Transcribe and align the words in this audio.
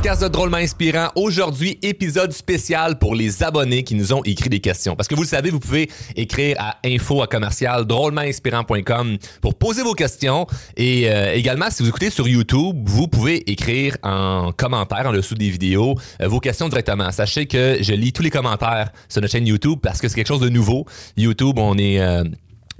podcast 0.00 0.22
de 0.22 0.28
Drôlement 0.28 0.56
Inspirant. 0.56 1.08
Aujourd'hui, 1.14 1.78
épisode 1.82 2.32
spécial 2.32 2.98
pour 2.98 3.14
les 3.14 3.42
abonnés 3.42 3.84
qui 3.84 3.94
nous 3.94 4.14
ont 4.14 4.22
écrit 4.24 4.48
des 4.48 4.60
questions. 4.60 4.96
Parce 4.96 5.08
que 5.08 5.14
vous 5.14 5.24
le 5.24 5.28
savez, 5.28 5.50
vous 5.50 5.60
pouvez 5.60 5.90
écrire 6.16 6.56
à 6.58 6.78
info 6.86 7.20
à 7.20 7.26
commercial 7.26 7.84
drôlementinspirant.com 7.84 9.18
pour 9.42 9.56
poser 9.56 9.82
vos 9.82 9.92
questions. 9.92 10.46
Et 10.78 11.10
euh, 11.10 11.34
également, 11.34 11.68
si 11.68 11.82
vous 11.82 11.90
écoutez 11.90 12.08
sur 12.08 12.26
YouTube, 12.26 12.78
vous 12.82 13.08
pouvez 13.08 13.50
écrire 13.50 13.98
en 14.02 14.52
commentaire 14.56 15.04
en 15.04 15.12
dessous 15.12 15.34
des 15.34 15.50
vidéos 15.50 15.96
euh, 16.22 16.28
vos 16.28 16.40
questions 16.40 16.70
directement. 16.70 17.10
Sachez 17.10 17.44
que 17.44 17.76
je 17.82 17.92
lis 17.92 18.14
tous 18.14 18.22
les 18.22 18.30
commentaires 18.30 18.92
sur 19.06 19.20
notre 19.20 19.32
chaîne 19.32 19.46
YouTube 19.46 19.80
parce 19.82 20.00
que 20.00 20.08
c'est 20.08 20.14
quelque 20.14 20.28
chose 20.28 20.40
de 20.40 20.48
nouveau. 20.48 20.86
YouTube, 21.18 21.58
on 21.58 21.76
est... 21.76 22.00
euh, 22.00 22.24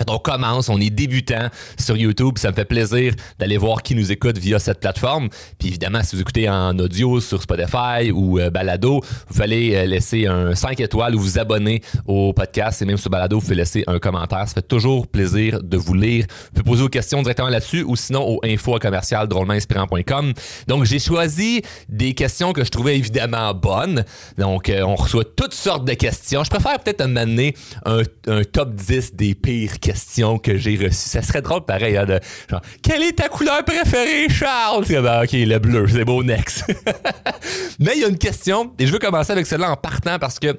on 0.09 0.19
commence, 0.19 0.69
on 0.69 0.81
est 0.81 0.91
débutant 0.91 1.49
sur 1.79 1.97
YouTube, 1.97 2.39
ça 2.39 2.51
me 2.51 2.55
fait 2.55 2.65
plaisir 2.65 3.15
d'aller 3.39 3.57
voir 3.57 3.83
qui 3.83 3.95
nous 3.95 4.13
écoute 4.13 4.39
via 4.39 4.59
cette 4.59 4.81
plateforme. 4.81 5.29
Puis 5.59 5.69
évidemment, 5.69 6.03
si 6.03 6.17
vous 6.17 6.23
écoutez 6.23 6.49
en 6.49 6.79
audio 6.79 7.21
sur 7.21 7.43
Spotify 7.43 8.11
ou 8.13 8.39
euh, 8.39 8.51
Balado, 8.51 9.01
vous 9.29 9.35
fallait 9.35 9.77
euh, 9.77 9.85
laisser 9.87 10.27
un 10.27 10.55
5 10.55 10.81
étoiles 10.81 11.15
ou 11.15 11.21
vous 11.21 11.39
abonner 11.39 11.83
au 12.07 12.33
podcast 12.33 12.81
et 12.83 12.85
même 12.85 12.97
sur 12.97 13.11
Balado, 13.11 13.37
vous 13.37 13.43
pouvez 13.43 13.57
laisser 13.57 13.85
un 13.87 13.99
commentaire. 13.99 14.49
Ça 14.49 14.55
fait 14.55 14.63
toujours 14.63 15.07
plaisir 15.07 15.63
de 15.63 15.77
vous 15.77 15.95
lire. 15.95 16.25
Vous 16.29 16.63
pouvez 16.63 16.71
poser 16.71 16.83
vos 16.83 16.89
questions 16.89 17.23
directement 17.23 17.49
là-dessus 17.49 17.83
ou 17.83 17.97
sinon 17.97 18.23
au 18.27 18.41
info 18.45 18.79
commercial 18.79 19.29
drôlementinspirant.com. 19.29 20.33
Donc 20.67 20.85
j'ai 20.85 20.99
choisi 20.99 21.63
des 21.89 22.15
questions 22.15 22.53
que 22.53 22.65
je 22.65 22.71
trouvais 22.71 22.97
évidemment 22.97 23.53
bonnes. 23.55 24.05
Donc 24.39 24.69
euh, 24.69 24.83
on 24.83 24.95
reçoit 24.95 25.25
toutes 25.25 25.55
sortes 25.55 25.85
de 25.85 25.95
questions. 25.95 26.45
Je 26.45 26.51
préfère 26.51 26.79
peut-être 26.81 27.01
amener 27.01 27.55
un, 27.85 28.03
un 28.29 28.45
top 28.45 28.75
10 28.75 29.15
des 29.15 29.35
pires 29.35 29.79
questions 29.79 29.90
que 30.39 30.57
j'ai 30.57 30.77
reçues. 30.77 30.93
Ça 30.93 31.23
serait 31.23 31.43
drôle 31.43 31.65
pareil, 31.65 31.97
hein, 31.97 32.05
de 32.05 32.21
genre, 32.49 32.61
quelle 32.83 33.03
est 33.03 33.13
ta 33.13 33.29
couleur 33.29 33.65
préférée, 33.65 34.29
Charles? 34.29 34.85
Ah, 35.07 35.23
ok, 35.23 35.33
le 35.33 35.59
bleu, 35.59 35.87
c'est 35.89 36.05
beau, 36.05 36.23
next. 36.23 36.65
Mais 37.79 37.93
il 37.97 38.03
y 38.03 38.05
a 38.05 38.09
une 38.09 38.19
question, 38.19 38.73
et 38.79 38.87
je 38.87 38.93
veux 38.93 38.99
commencer 38.99 39.33
avec 39.33 39.47
celle-là 39.47 39.71
en 39.71 39.77
partant 39.77 40.19
parce 40.19 40.39
que 40.39 40.59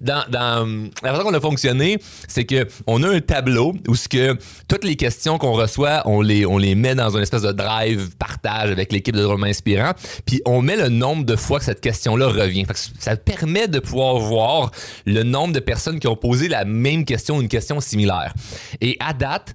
la 0.00 0.64
façon 1.02 1.22
qu'on 1.22 1.34
a 1.34 1.40
fonctionné, 1.40 1.98
c'est 2.26 2.44
que 2.44 2.66
on 2.86 3.02
a 3.02 3.08
un 3.08 3.20
tableau 3.20 3.74
où 3.86 3.94
ce 3.94 4.08
que 4.08 4.36
toutes 4.68 4.84
les 4.84 4.96
questions 4.96 5.38
qu'on 5.38 5.52
reçoit, 5.52 6.02
on 6.06 6.20
les 6.20 6.46
on 6.46 6.58
les 6.58 6.74
met 6.74 6.94
dans 6.94 7.10
une 7.16 7.22
espèce 7.22 7.42
de 7.42 7.52
drive 7.52 8.10
partage 8.18 8.70
avec 8.70 8.92
l'équipe 8.92 9.14
de 9.14 9.22
Drôlement 9.22 9.46
Inspirant, 9.46 9.92
puis 10.26 10.40
on 10.44 10.62
met 10.62 10.76
le 10.76 10.88
nombre 10.88 11.24
de 11.24 11.36
fois 11.36 11.58
que 11.58 11.64
cette 11.64 11.80
question-là 11.80 12.28
revient. 12.28 12.66
Ça 12.98 13.16
permet 13.16 13.68
de 13.68 13.78
pouvoir 13.78 14.18
voir 14.18 14.70
le 15.06 15.22
nombre 15.22 15.54
de 15.54 15.60
personnes 15.60 16.00
qui 16.00 16.06
ont 16.06 16.16
posé 16.16 16.48
la 16.48 16.64
même 16.64 17.04
question 17.04 17.38
ou 17.38 17.42
une 17.42 17.48
question 17.48 17.80
similaire. 17.80 18.32
Et 18.80 18.96
à 19.00 19.12
date, 19.12 19.54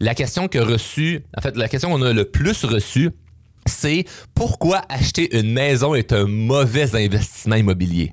la 0.00 0.14
question 0.14 0.48
que 0.48 0.58
reçue, 0.58 1.24
en 1.36 1.40
fait, 1.40 1.56
la 1.56 1.68
question 1.68 1.90
qu'on 1.90 2.02
a 2.02 2.12
le 2.12 2.24
plus 2.24 2.64
reçue, 2.64 3.10
c'est 3.66 4.04
pourquoi 4.34 4.82
acheter 4.88 5.38
une 5.38 5.52
maison 5.52 5.94
est 5.94 6.12
un 6.12 6.26
mauvais 6.26 6.94
investissement 6.94 7.56
immobilier? 7.56 8.10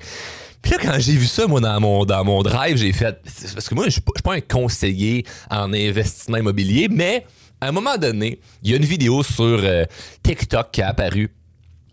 Puis 0.61 0.71
là, 0.71 0.77
quand 0.81 0.99
j'ai 0.99 1.13
vu 1.13 1.25
ça, 1.25 1.47
moi, 1.47 1.59
dans 1.59 1.79
mon, 1.79 2.05
dans 2.05 2.23
mon 2.23 2.43
drive, 2.43 2.77
j'ai 2.77 2.93
fait. 2.93 3.19
Parce 3.53 3.67
que 3.67 3.75
moi, 3.75 3.85
je 3.85 3.91
suis 3.91 4.01
pas, 4.01 4.33
un 4.33 4.41
conseiller 4.41 5.25
en 5.49 5.73
investissement 5.73 6.37
immobilier, 6.37 6.87
mais 6.89 7.25
à 7.59 7.69
un 7.69 7.71
moment 7.71 7.97
donné, 7.97 8.39
il 8.63 8.71
y 8.71 8.73
a 8.73 8.77
une 8.77 8.85
vidéo 8.85 9.23
sur 9.23 9.59
euh, 9.63 9.85
TikTok 10.23 10.71
qui 10.71 10.81
a 10.81 10.89
apparu 10.89 11.31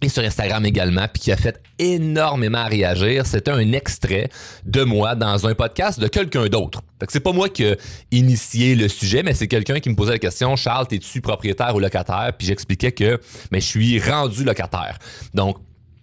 et 0.00 0.08
sur 0.08 0.22
Instagram 0.22 0.64
également, 0.64 1.06
puis 1.12 1.22
qui 1.22 1.32
a 1.32 1.36
fait 1.36 1.60
énormément 1.78 2.64
réagir. 2.66 3.26
C'était 3.26 3.50
un 3.50 3.72
extrait 3.72 4.28
de 4.64 4.84
moi 4.84 5.14
dans 5.14 5.46
un 5.46 5.54
podcast 5.54 5.98
de 5.98 6.06
quelqu'un 6.06 6.46
d'autre. 6.46 6.82
Fait 7.00 7.06
que 7.06 7.12
c'est 7.12 7.20
pas 7.20 7.32
moi 7.32 7.48
qui 7.48 7.64
ai 7.64 7.78
initié 8.12 8.74
le 8.76 8.88
sujet, 8.88 9.22
mais 9.22 9.34
c'est 9.34 9.48
quelqu'un 9.48 9.80
qui 9.80 9.90
me 9.90 9.96
posait 9.96 10.12
la 10.12 10.18
question 10.18 10.54
Charles, 10.56 10.86
t'es-tu 10.86 11.20
propriétaire 11.20 11.74
ou 11.74 11.80
locataire 11.80 12.32
Puis 12.38 12.46
j'expliquais 12.46 12.92
que 12.92 13.20
je 13.50 13.58
suis 13.58 14.00
rendu 14.00 14.44
locataire. 14.44 14.98
Donc 15.34 15.58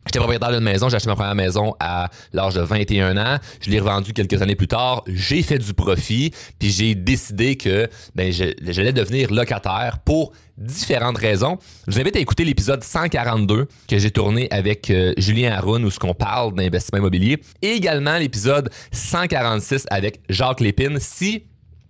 J'étais 0.05 0.19
propriétaire 0.19 0.51
d'une 0.51 0.63
maison, 0.63 0.87
j'ai 0.87 0.97
acheté 0.97 1.09
ma 1.09 1.15
première 1.15 1.33
maison 1.33 1.73
à 1.79 2.09
l'âge 2.31 2.53
de 2.53 2.61
21 2.61 3.17
ans. 3.17 3.37
Je 3.59 3.71
l'ai 3.71 3.79
revendue 3.79 4.13
quelques 4.13 4.39
années 4.41 4.55
plus 4.55 4.67
tard. 4.67 5.03
J'ai 5.07 5.41
fait 5.41 5.57
du 5.57 5.73
profit, 5.73 6.31
puis 6.59 6.69
j'ai 6.69 6.93
décidé 6.93 7.55
que 7.55 7.89
ben, 8.13 8.31
j'allais 8.31 8.93
devenir 8.93 9.33
locataire 9.33 9.97
pour 10.05 10.31
différentes 10.57 11.17
raisons. 11.17 11.57
Je 11.87 11.93
vous 11.93 11.99
invite 11.99 12.15
à 12.15 12.19
écouter 12.19 12.45
l'épisode 12.45 12.83
142 12.83 13.67
que 13.87 13.97
j'ai 13.97 14.11
tourné 14.11 14.47
avec 14.51 14.89
euh, 14.89 15.13
Julien 15.17 15.51
Haroun 15.53 15.83
où 15.83 15.89
ce 15.89 15.99
qu'on 15.99 16.13
parle 16.13 16.53
d'investissement 16.53 16.99
immobilier 16.99 17.41
et 17.61 17.71
également 17.71 18.17
l'épisode 18.17 18.69
146 18.91 19.85
avec 19.89 20.21
Jacques 20.29 20.61
Lépine 20.61 20.97
si 20.99 21.45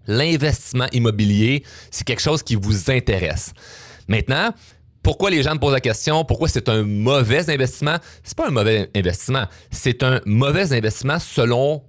l'investissement 0.07 0.87
immobilier, 0.93 1.63
c'est 1.91 2.05
quelque 2.05 2.21
chose 2.21 2.43
qui 2.43 2.55
vous 2.55 2.89
intéresse. 2.91 3.53
Maintenant, 4.07 4.53
pourquoi 5.05 5.29
les 5.29 5.43
gens 5.43 5.53
me 5.53 5.59
posent 5.59 5.71
la 5.71 5.81
question, 5.81 6.25
pourquoi 6.25 6.47
c'est 6.47 6.67
un 6.67 6.81
mauvais 6.81 7.47
investissement? 7.51 7.97
C'est 8.23 8.35
pas 8.35 8.47
un 8.47 8.51
mauvais 8.51 8.89
investissement, 8.95 9.45
c'est 9.69 10.01
un 10.01 10.19
mauvais 10.25 10.73
investissement 10.73 11.19
selon 11.19 11.83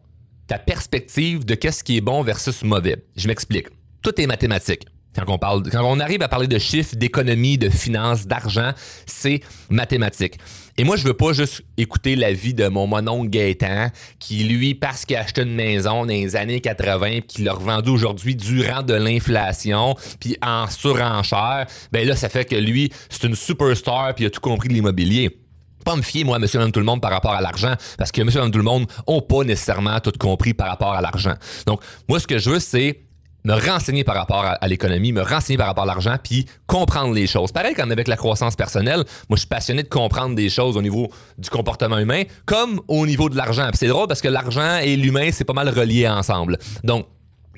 ta 0.47 0.59
perspective 0.59 1.47
de 1.47 1.54
qu'est-ce 1.54 1.82
qui 1.82 1.97
est 1.97 2.03
bon 2.03 2.22
versus 2.22 2.62
mauvais. 2.62 3.06
Je 3.16 3.27
m'explique. 3.27 3.69
Tout 4.03 4.21
est 4.21 4.27
mathématique. 4.27 4.87
Quand 5.16 5.25
on, 5.28 5.38
parle, 5.38 5.62
quand 5.71 5.82
on 5.82 5.99
arrive 5.99 6.22
à 6.22 6.28
parler 6.28 6.47
de 6.47 6.59
chiffres, 6.59 6.94
d'économie, 6.94 7.56
de 7.56 7.71
finances, 7.71 8.27
d'argent, 8.27 8.72
c'est 9.06 9.41
mathématique. 9.71 10.38
Et 10.78 10.84
moi, 10.84 10.97
je 10.97 11.04
veux 11.04 11.15
pas 11.15 11.32
juste 11.32 11.62
écouter 11.78 12.16
la 12.16 12.32
vie 12.32 12.53
de 12.53 12.69
mon 12.69 12.87
mononcle 12.87 13.31
Gaétan, 13.31 13.91
qui 14.19 14.44
lui, 14.44 14.75
parce 14.75 15.06
qu'il 15.06 15.16
a 15.16 15.21
acheté 15.21 15.43
une 15.43 15.54
maison 15.54 16.04
dans 16.04 16.12
les 16.12 16.37
années 16.37 16.60
80, 16.60 17.09
puis 17.09 17.22
qu'il 17.22 17.44
l'a 17.47 17.54
revendue 17.54 17.91
aujourd'hui 17.91 18.37
durant 18.37 18.82
de 18.82 18.93
l'inflation, 18.93 19.97
puis 20.21 20.37
en 20.43 20.69
surenchère, 20.69 21.66
ben 21.93 22.06
là, 22.06 22.15
ça 22.15 22.28
fait 22.28 22.44
que 22.44 22.56
lui, 22.56 22.93
c'est 23.09 23.25
une 23.25 23.34
superstar, 23.34 24.15
puis 24.15 24.25
il 24.25 24.27
a 24.27 24.31
tout 24.31 24.41
compris 24.41 24.69
de 24.69 24.75
l'immobilier 24.75 25.41
pas 25.87 25.94
me 25.94 26.03
fier, 26.03 26.25
moi, 26.25 26.41
monsieur, 26.41 26.59
madame, 26.59 26.72
tout 26.72 26.81
le 26.81 26.84
monde 26.84 27.00
par 27.00 27.12
rapport 27.12 27.33
à 27.33 27.41
l'argent, 27.41 27.75
parce 27.97 28.10
que 28.10 28.21
monsieur, 28.21 28.41
madame, 28.41 28.50
tout 28.50 28.59
le 28.59 28.65
monde 28.65 28.87
ont 29.06 29.22
pas 29.22 29.44
nécessairement 29.44 30.00
tout 30.00 30.10
compris 30.19 30.53
par 30.53 30.66
rapport 30.66 30.93
à 30.93 31.00
l'argent. 31.00 31.34
Donc, 31.65 31.81
moi, 32.09 32.19
ce 32.19 32.27
que 32.27 32.38
je 32.38 32.50
veux, 32.50 32.59
c'est 32.59 33.05
me 33.46 33.54
renseigner 33.54 34.02
par 34.02 34.16
rapport 34.16 34.44
à, 34.44 34.68
l'économie, 34.68 35.12
me 35.12 35.22
renseigner 35.22 35.56
par 35.56 35.68
rapport 35.68 35.84
à 35.84 35.86
l'argent, 35.86 36.16
puis 36.22 36.46
comprendre 36.66 37.14
les 37.14 37.28
choses. 37.28 37.52
Pareil 37.52 37.74
comme 37.74 37.92
avec 37.92 38.08
la 38.08 38.16
croissance 38.16 38.56
personnelle, 38.56 39.04
moi 39.28 39.36
je 39.36 39.40
suis 39.40 39.46
passionné 39.46 39.84
de 39.84 39.88
comprendre 39.88 40.34
des 40.34 40.48
choses 40.48 40.76
au 40.76 40.82
niveau 40.82 41.08
du 41.38 41.48
comportement 41.48 41.98
humain, 41.98 42.24
comme 42.44 42.80
au 42.88 43.06
niveau 43.06 43.28
de 43.28 43.36
l'argent. 43.36 43.70
C'est 43.74 43.86
drôle 43.86 44.08
parce 44.08 44.20
que 44.20 44.28
l'argent 44.28 44.78
et 44.82 44.96
l'humain, 44.96 45.30
c'est 45.32 45.44
pas 45.44 45.52
mal 45.52 45.68
relié 45.68 46.08
ensemble. 46.08 46.58
Donc, 46.82 47.06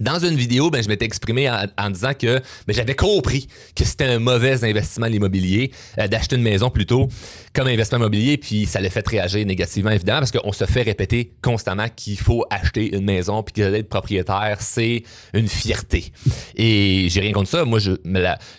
dans 0.00 0.18
une 0.18 0.36
vidéo, 0.36 0.70
ben, 0.70 0.82
je 0.82 0.88
m'étais 0.88 1.04
exprimé 1.04 1.48
en, 1.48 1.64
en 1.78 1.90
disant 1.90 2.12
que 2.14 2.40
ben, 2.66 2.74
j'avais 2.74 2.94
compris 2.94 3.48
que 3.74 3.84
c'était 3.84 4.04
un 4.04 4.18
mauvais 4.18 4.64
investissement 4.64 5.06
l'immobilier, 5.06 5.72
euh, 5.98 6.08
d'acheter 6.08 6.36
une 6.36 6.42
maison 6.42 6.70
plutôt 6.70 7.08
comme 7.54 7.66
investissement 7.66 7.98
immobilier, 7.98 8.36
puis 8.36 8.66
ça 8.66 8.80
l'a 8.80 8.90
fait 8.90 9.06
réagir 9.06 9.44
négativement 9.46 9.90
évidemment 9.90 10.20
parce 10.20 10.32
qu'on 10.32 10.52
se 10.52 10.64
fait 10.64 10.82
répéter 10.82 11.32
constamment 11.42 11.86
qu'il 11.94 12.18
faut 12.18 12.44
acheter 12.50 12.94
une 12.94 13.04
maison 13.04 13.42
puis 13.42 13.54
que 13.54 13.70
d'être 13.70 13.88
propriétaire 13.88 14.58
c'est 14.60 15.02
une 15.34 15.48
fierté. 15.48 16.12
Et 16.56 17.08
j'ai 17.10 17.20
rien 17.20 17.32
contre 17.32 17.50
ça. 17.50 17.64
Moi, 17.64 17.78
je, 17.78 17.92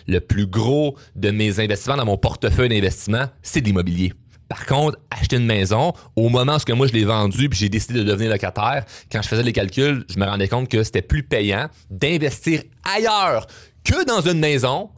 le 0.06 0.18
plus 0.20 0.46
gros 0.46 0.96
de 1.16 1.30
mes 1.30 1.60
investissements 1.60 1.96
dans 1.96 2.04
mon 2.04 2.18
portefeuille 2.18 2.68
d'investissement, 2.68 3.26
c'est 3.42 3.60
de 3.60 3.66
l'immobilier. 3.66 4.12
Par 4.50 4.66
contre, 4.66 4.98
acheter 5.12 5.36
une 5.36 5.46
maison, 5.46 5.92
au 6.16 6.28
moment 6.28 6.56
où 6.56 6.74
moi 6.74 6.88
je 6.88 6.92
l'ai 6.92 7.04
vendu 7.04 7.48
puis 7.48 7.56
j'ai 7.56 7.68
décidé 7.68 8.00
de 8.00 8.04
devenir 8.04 8.30
locataire, 8.30 8.84
quand 9.10 9.22
je 9.22 9.28
faisais 9.28 9.44
les 9.44 9.52
calculs, 9.52 10.04
je 10.12 10.18
me 10.18 10.26
rendais 10.26 10.48
compte 10.48 10.68
que 10.68 10.82
c'était 10.82 11.02
plus 11.02 11.22
payant 11.22 11.68
d'investir 11.88 12.64
ailleurs 12.82 13.46
que 13.84 14.04
dans 14.04 14.20
une 14.20 14.40
maison. 14.40 14.90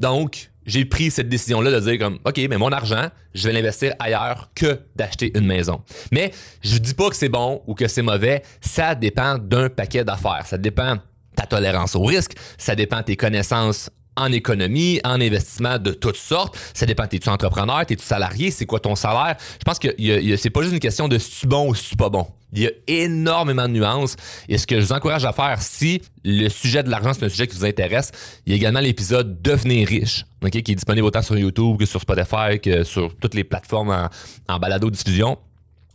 Donc, 0.00 0.50
j'ai 0.64 0.86
pris 0.86 1.10
cette 1.10 1.28
décision-là 1.28 1.70
de 1.70 1.80
dire 1.80 1.98
comme, 1.98 2.18
OK, 2.24 2.40
mais 2.48 2.56
mon 2.56 2.72
argent, 2.72 3.08
je 3.34 3.46
vais 3.46 3.52
l'investir 3.52 3.92
ailleurs 3.98 4.48
que 4.54 4.80
d'acheter 4.96 5.36
une 5.36 5.46
maison. 5.46 5.82
Mais 6.10 6.32
je 6.62 6.78
dis 6.78 6.94
pas 6.94 7.10
que 7.10 7.16
c'est 7.16 7.28
bon 7.28 7.62
ou 7.66 7.74
que 7.74 7.88
c'est 7.88 8.00
mauvais. 8.00 8.42
Ça 8.62 8.94
dépend 8.94 9.36
d'un 9.36 9.68
paquet 9.68 10.02
d'affaires. 10.02 10.46
Ça 10.46 10.56
dépend 10.56 10.96
ta 11.36 11.44
tolérance 11.44 11.94
au 11.94 12.04
risque. 12.04 12.32
Ça 12.56 12.74
dépend 12.74 13.02
tes 13.02 13.16
connaissances 13.16 13.90
en 14.16 14.30
économie, 14.32 15.00
en 15.04 15.20
investissement 15.20 15.78
de 15.78 15.92
toutes 15.92 16.16
sortes. 16.16 16.56
Ça 16.74 16.86
dépend, 16.86 17.06
t'es-tu 17.06 17.28
entrepreneur, 17.28 17.84
t'es-tu 17.86 18.04
salarié, 18.04 18.50
c'est 18.50 18.66
quoi 18.66 18.80
ton 18.80 18.94
salaire? 18.94 19.36
Je 19.58 19.64
pense 19.64 19.78
que 19.78 19.88
c'est 20.36 20.50
pas 20.50 20.62
juste 20.62 20.74
une 20.74 20.80
question 20.80 21.08
de 21.08 21.18
si 21.18 21.46
bon 21.46 21.70
ou 21.70 21.74
si 21.74 21.96
pas 21.96 22.08
bon. 22.08 22.26
Il 22.54 22.62
y 22.62 22.66
a 22.66 22.70
énormément 22.86 23.66
de 23.66 23.72
nuances. 23.72 24.14
Et 24.46 24.58
ce 24.58 24.66
que 24.66 24.78
je 24.78 24.84
vous 24.84 24.92
encourage 24.92 25.24
à 25.24 25.32
faire, 25.32 25.62
si 25.62 26.02
le 26.22 26.48
sujet 26.50 26.82
de 26.82 26.90
l'argent, 26.90 27.14
c'est 27.14 27.24
un 27.24 27.30
sujet 27.30 27.46
qui 27.46 27.56
vous 27.56 27.64
intéresse, 27.64 28.12
il 28.44 28.50
y 28.50 28.54
a 28.54 28.56
également 28.56 28.80
l'épisode 28.80 29.40
Devenir 29.40 29.88
riche, 29.88 30.26
qui 30.50 30.58
est 30.58 30.74
disponible 30.74 31.06
autant 31.06 31.22
sur 31.22 31.38
YouTube 31.38 31.78
que 31.78 31.86
sur 31.86 32.00
Spotify, 32.00 32.60
que 32.62 32.84
sur 32.84 33.16
toutes 33.16 33.34
les 33.34 33.44
plateformes 33.44 33.90
en, 33.90 34.08
en 34.54 34.58
balado-diffusion 34.58 35.38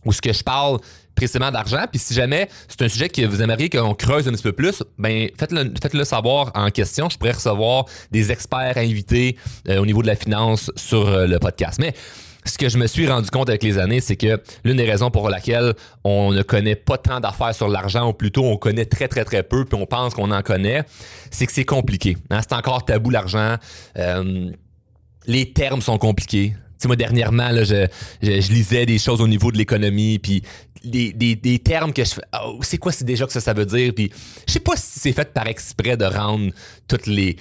où 0.08 0.14
ce 0.14 0.22
que 0.22 0.34
je 0.34 0.44
parle 0.44 0.80
précisément 1.18 1.52
d'argent. 1.52 1.84
Puis 1.92 2.00
si 2.00 2.14
jamais 2.14 2.48
c'est 2.70 2.82
un 2.84 2.88
sujet 2.88 3.10
que 3.10 3.26
vous 3.26 3.42
aimeriez 3.42 3.70
qu'on 3.70 3.94
creuse 3.94 4.28
un 4.30 4.32
petit 4.32 4.44
peu 4.44 4.54
plus, 4.54 4.84
ben 4.98 5.28
faites-le 5.38 5.74
faites-le 5.82 6.06
savoir 6.06 6.52
en 6.56 6.70
question. 6.70 7.10
Je 7.10 7.18
pourrais 7.18 7.32
recevoir 7.32 7.86
des 8.12 8.32
experts 8.32 8.78
invités 8.78 9.36
euh, 9.68 9.80
au 9.80 9.86
niveau 9.86 10.02
de 10.02 10.08
la 10.08 10.16
finance 10.16 10.72
sur 10.78 11.08
euh, 11.08 11.28
le 11.28 11.40
podcast. 11.40 11.80
Mais 11.80 11.94
ce 12.46 12.58
que 12.58 12.70
je 12.70 12.78
me 12.78 12.88
suis 12.88 13.08
rendu 13.10 13.30
compte 13.30 13.50
avec 13.50 13.64
les 13.64 13.78
années, 13.78 14.00
c'est 14.00 14.16
que 14.16 14.42
l'une 14.64 14.78
des 14.78 14.86
raisons 14.86 15.12
pour 15.12 15.30
laquelle 15.30 15.74
on 16.06 16.32
ne 16.32 16.44
connaît 16.44 16.76
pas 16.76 16.98
tant 16.98 17.20
d'affaires 17.20 17.54
sur 17.54 17.68
l'argent, 17.68 18.08
ou 18.08 18.14
plutôt 18.14 18.46
on 18.46 18.56
connaît 18.56 18.86
très 18.86 19.10
très 19.10 19.26
très 19.26 19.44
peu, 19.44 19.66
puis 19.66 19.78
on 19.78 19.86
pense 19.86 20.14
qu'on 20.14 20.32
en 20.32 20.42
connaît, 20.44 20.84
c'est 21.32 21.46
que 21.46 21.52
c'est 21.52 21.66
compliqué. 21.66 22.16
hein. 22.30 22.40
C'est 22.42 22.56
encore 22.56 22.86
tabou 22.86 23.10
l'argent. 23.10 23.56
Euh, 23.98 24.52
les 25.26 25.52
termes 25.52 25.82
sont 25.82 25.98
compliqués. 25.98 26.56
sais, 26.78 26.88
moi, 26.88 26.96
dernièrement, 26.96 27.50
là, 27.50 27.64
je, 27.66 27.88
je, 28.22 28.40
je 28.40 28.52
lisais 28.54 28.86
des 28.86 29.00
choses 29.00 29.20
au 29.20 29.28
niveau 29.28 29.52
de 29.52 29.58
l'économie, 29.58 30.20
puis 30.20 30.42
des, 30.88 31.36
des, 31.36 31.60
termes 31.60 31.94
que 31.94 32.04
je 32.04 32.14
fais. 32.16 32.22
Oh, 32.44 32.60
c'est 32.62 32.78
quoi 32.78 32.92
c'est 32.92 33.06
déjà 33.06 33.26
que 33.26 33.32
ça, 33.32 33.42
ça 33.42 33.54
veut 33.54 33.66
dire? 33.66 33.94
Puis 33.94 34.12
je 34.48 34.54
sais 34.54 34.60
pas 34.60 34.76
si 34.76 35.00
c'est 35.00 35.14
fait 35.14 35.34
par 35.34 35.48
exprès 35.48 35.98
de 35.98 36.06
rendre 36.06 36.52
toutes 36.88 37.08
les 37.08 37.38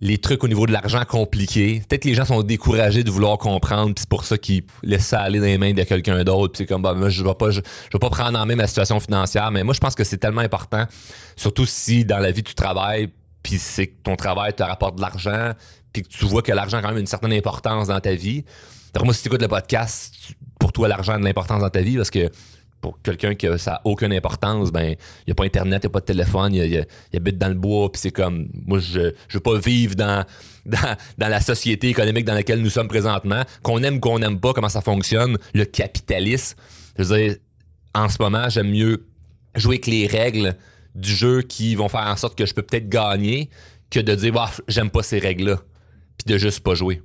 les 0.00 0.16
trucs 0.18 0.42
au 0.42 0.48
niveau 0.48 0.66
de 0.66 0.72
l'argent 0.72 1.04
compliqués. 1.04 1.82
Peut-être 1.86 2.02
que 2.02 2.08
les 2.08 2.14
gens 2.14 2.24
sont 2.24 2.42
découragés 2.42 3.04
de 3.04 3.10
vouloir 3.10 3.36
comprendre, 3.36 3.94
puis 3.94 4.00
c'est 4.00 4.08
pour 4.08 4.24
ça 4.24 4.38
qu'ils 4.38 4.64
laissent 4.82 5.06
ça 5.06 5.20
aller 5.20 5.38
dans 5.38 5.44
les 5.44 5.58
mains 5.58 5.74
de 5.74 5.82
quelqu'un 5.82 6.24
d'autre. 6.24 6.54
Puis 6.54 6.58
c'est 6.58 6.66
comme, 6.66 6.82
bah, 6.82 6.94
moi, 6.94 7.10
je 7.10 7.22
vais 7.22 7.34
pas, 7.34 7.50
je, 7.50 7.60
je 7.60 7.92
vais 7.92 7.98
pas 7.98 8.08
prendre 8.08 8.38
en 8.38 8.46
main 8.46 8.56
ma 8.56 8.66
situation 8.66 8.98
financière. 8.98 9.50
Mais 9.50 9.62
moi, 9.62 9.74
je 9.74 9.80
pense 9.80 9.94
que 9.94 10.04
c'est 10.04 10.16
tellement 10.16 10.40
important, 10.40 10.86
surtout 11.36 11.66
si 11.66 12.04
dans 12.04 12.18
la 12.18 12.30
vie 12.30 12.42
tu 12.42 12.54
travailles, 12.54 13.10
puis 13.42 13.58
c'est 13.58 13.88
que 13.88 14.02
ton 14.02 14.16
travail 14.16 14.54
te 14.54 14.62
rapporte 14.62 14.96
de 14.96 15.02
l'argent, 15.02 15.52
puis 15.92 16.02
que 16.02 16.08
tu 16.08 16.24
vois 16.24 16.42
que 16.42 16.52
l'argent 16.52 16.78
a 16.78 16.82
quand 16.82 16.88
même 16.88 16.98
une 16.98 17.06
certaine 17.06 17.32
importance 17.32 17.88
dans 17.88 18.00
ta 18.00 18.14
vie. 18.14 18.44
Alors 18.94 19.04
moi, 19.04 19.14
si 19.14 19.22
tu 19.22 19.28
écoutes 19.28 19.42
le 19.42 19.48
podcast, 19.48 20.14
pour 20.58 20.72
toi, 20.72 20.88
l'argent 20.88 21.12
a 21.12 21.18
de 21.18 21.24
l'importance 21.24 21.60
dans 21.60 21.70
ta 21.70 21.80
vie 21.80 21.96
parce 21.96 22.10
que 22.10 22.30
pour 22.80 23.00
quelqu'un 23.02 23.34
que 23.34 23.56
ça 23.56 23.72
n'a 23.72 23.80
aucune 23.84 24.12
importance, 24.12 24.72
ben, 24.72 24.94
il 24.94 25.24
n'y 25.28 25.32
a 25.32 25.34
pas 25.34 25.44
Internet, 25.44 25.82
il 25.82 25.86
n'y 25.86 25.90
a 25.90 25.92
pas 25.92 26.00
de 26.00 26.04
téléphone, 26.06 26.54
il, 26.54 26.64
il, 27.12 27.16
habite 27.16 27.38
dans 27.38 27.48
le 27.48 27.54
bois, 27.54 27.92
puis 27.92 28.00
c'est 28.00 28.10
comme, 28.10 28.48
moi, 28.66 28.78
je 28.78 29.00
ne 29.00 29.12
veux 29.32 29.40
pas 29.40 29.58
vivre 29.58 29.94
dans, 29.94 30.24
dans, 30.66 30.96
dans, 31.18 31.28
la 31.28 31.40
société 31.40 31.88
économique 31.88 32.24
dans 32.24 32.34
laquelle 32.34 32.62
nous 32.62 32.70
sommes 32.70 32.88
présentement, 32.88 33.42
qu'on 33.62 33.82
aime 33.82 33.96
ou 33.96 34.00
qu'on 34.00 34.18
n'aime 34.18 34.40
pas, 34.40 34.52
comment 34.52 34.68
ça 34.68 34.80
fonctionne, 34.80 35.36
le 35.54 35.64
capitalisme. 35.64 36.56
Je 36.98 37.04
veux 37.04 37.18
dire, 37.18 37.36
en 37.94 38.08
ce 38.08 38.16
moment, 38.20 38.48
j'aime 38.48 38.70
mieux 38.70 39.06
jouer 39.54 39.74
avec 39.74 39.86
les 39.86 40.06
règles 40.06 40.56
du 40.94 41.10
jeu 41.10 41.42
qui 41.42 41.74
vont 41.74 41.88
faire 41.88 42.06
en 42.06 42.16
sorte 42.16 42.36
que 42.36 42.46
je 42.46 42.54
peux 42.54 42.62
peut-être 42.62 42.88
gagner 42.88 43.50
que 43.90 44.00
de 44.00 44.14
dire, 44.14 44.32
bah, 44.32 44.50
j'aime 44.68 44.90
pas 44.90 45.02
ces 45.02 45.18
règles-là, 45.18 45.60
puis 46.16 46.32
de 46.32 46.38
juste 46.38 46.60
pas 46.60 46.74
jouer. 46.74 47.02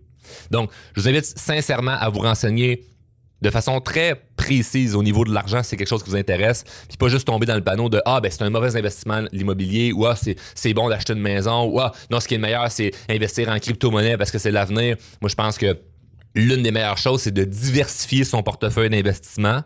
Donc, 0.51 0.71
je 0.95 1.01
vous 1.01 1.07
invite 1.09 1.25
sincèrement 1.25 1.95
à 1.99 2.09
vous 2.09 2.19
renseigner 2.19 2.83
de 3.41 3.49
façon 3.49 3.79
très 3.81 4.21
précise 4.35 4.95
au 4.95 5.03
niveau 5.03 5.25
de 5.25 5.33
l'argent, 5.33 5.61
c'est 5.63 5.77
quelque 5.77 5.87
chose 5.87 6.03
qui 6.03 6.09
vous 6.09 6.15
intéresse, 6.15 6.63
puis 6.87 6.97
pas 6.97 7.09
juste 7.09 7.27
tomber 7.27 7.45
dans 7.45 7.55
le 7.55 7.63
panneau 7.63 7.89
de 7.89 8.01
ah 8.05 8.21
ben 8.21 8.31
c'est 8.31 8.43
un 8.43 8.49
mauvais 8.49 8.75
investissement 8.75 9.23
l'immobilier 9.31 9.91
ou 9.91 10.05
ah 10.05 10.15
c'est, 10.15 10.73
bon 10.73 10.89
d'acheter 10.89 11.13
une 11.13 11.19
maison 11.19 11.65
ou 11.65 11.79
ah 11.79 11.91
non 12.09 12.19
ce 12.19 12.27
qui 12.27 12.35
est 12.35 12.37
le 12.37 12.43
meilleur 12.43 12.71
c'est 12.71 12.91
investir 13.09 13.49
en 13.49 13.59
crypto-monnaie 13.59 14.17
parce 14.17 14.31
que 14.31 14.39
c'est 14.39 14.51
l'avenir. 14.51 14.97
Moi 15.21 15.29
je 15.29 15.35
pense 15.35 15.57
que 15.57 15.77
l'une 16.33 16.63
des 16.63 16.71
meilleures 16.71 16.97
choses 16.97 17.21
c'est 17.21 17.33
de 17.33 17.43
diversifier 17.43 18.23
son 18.23 18.41
portefeuille 18.41 18.89
d'investissement. 18.89 19.61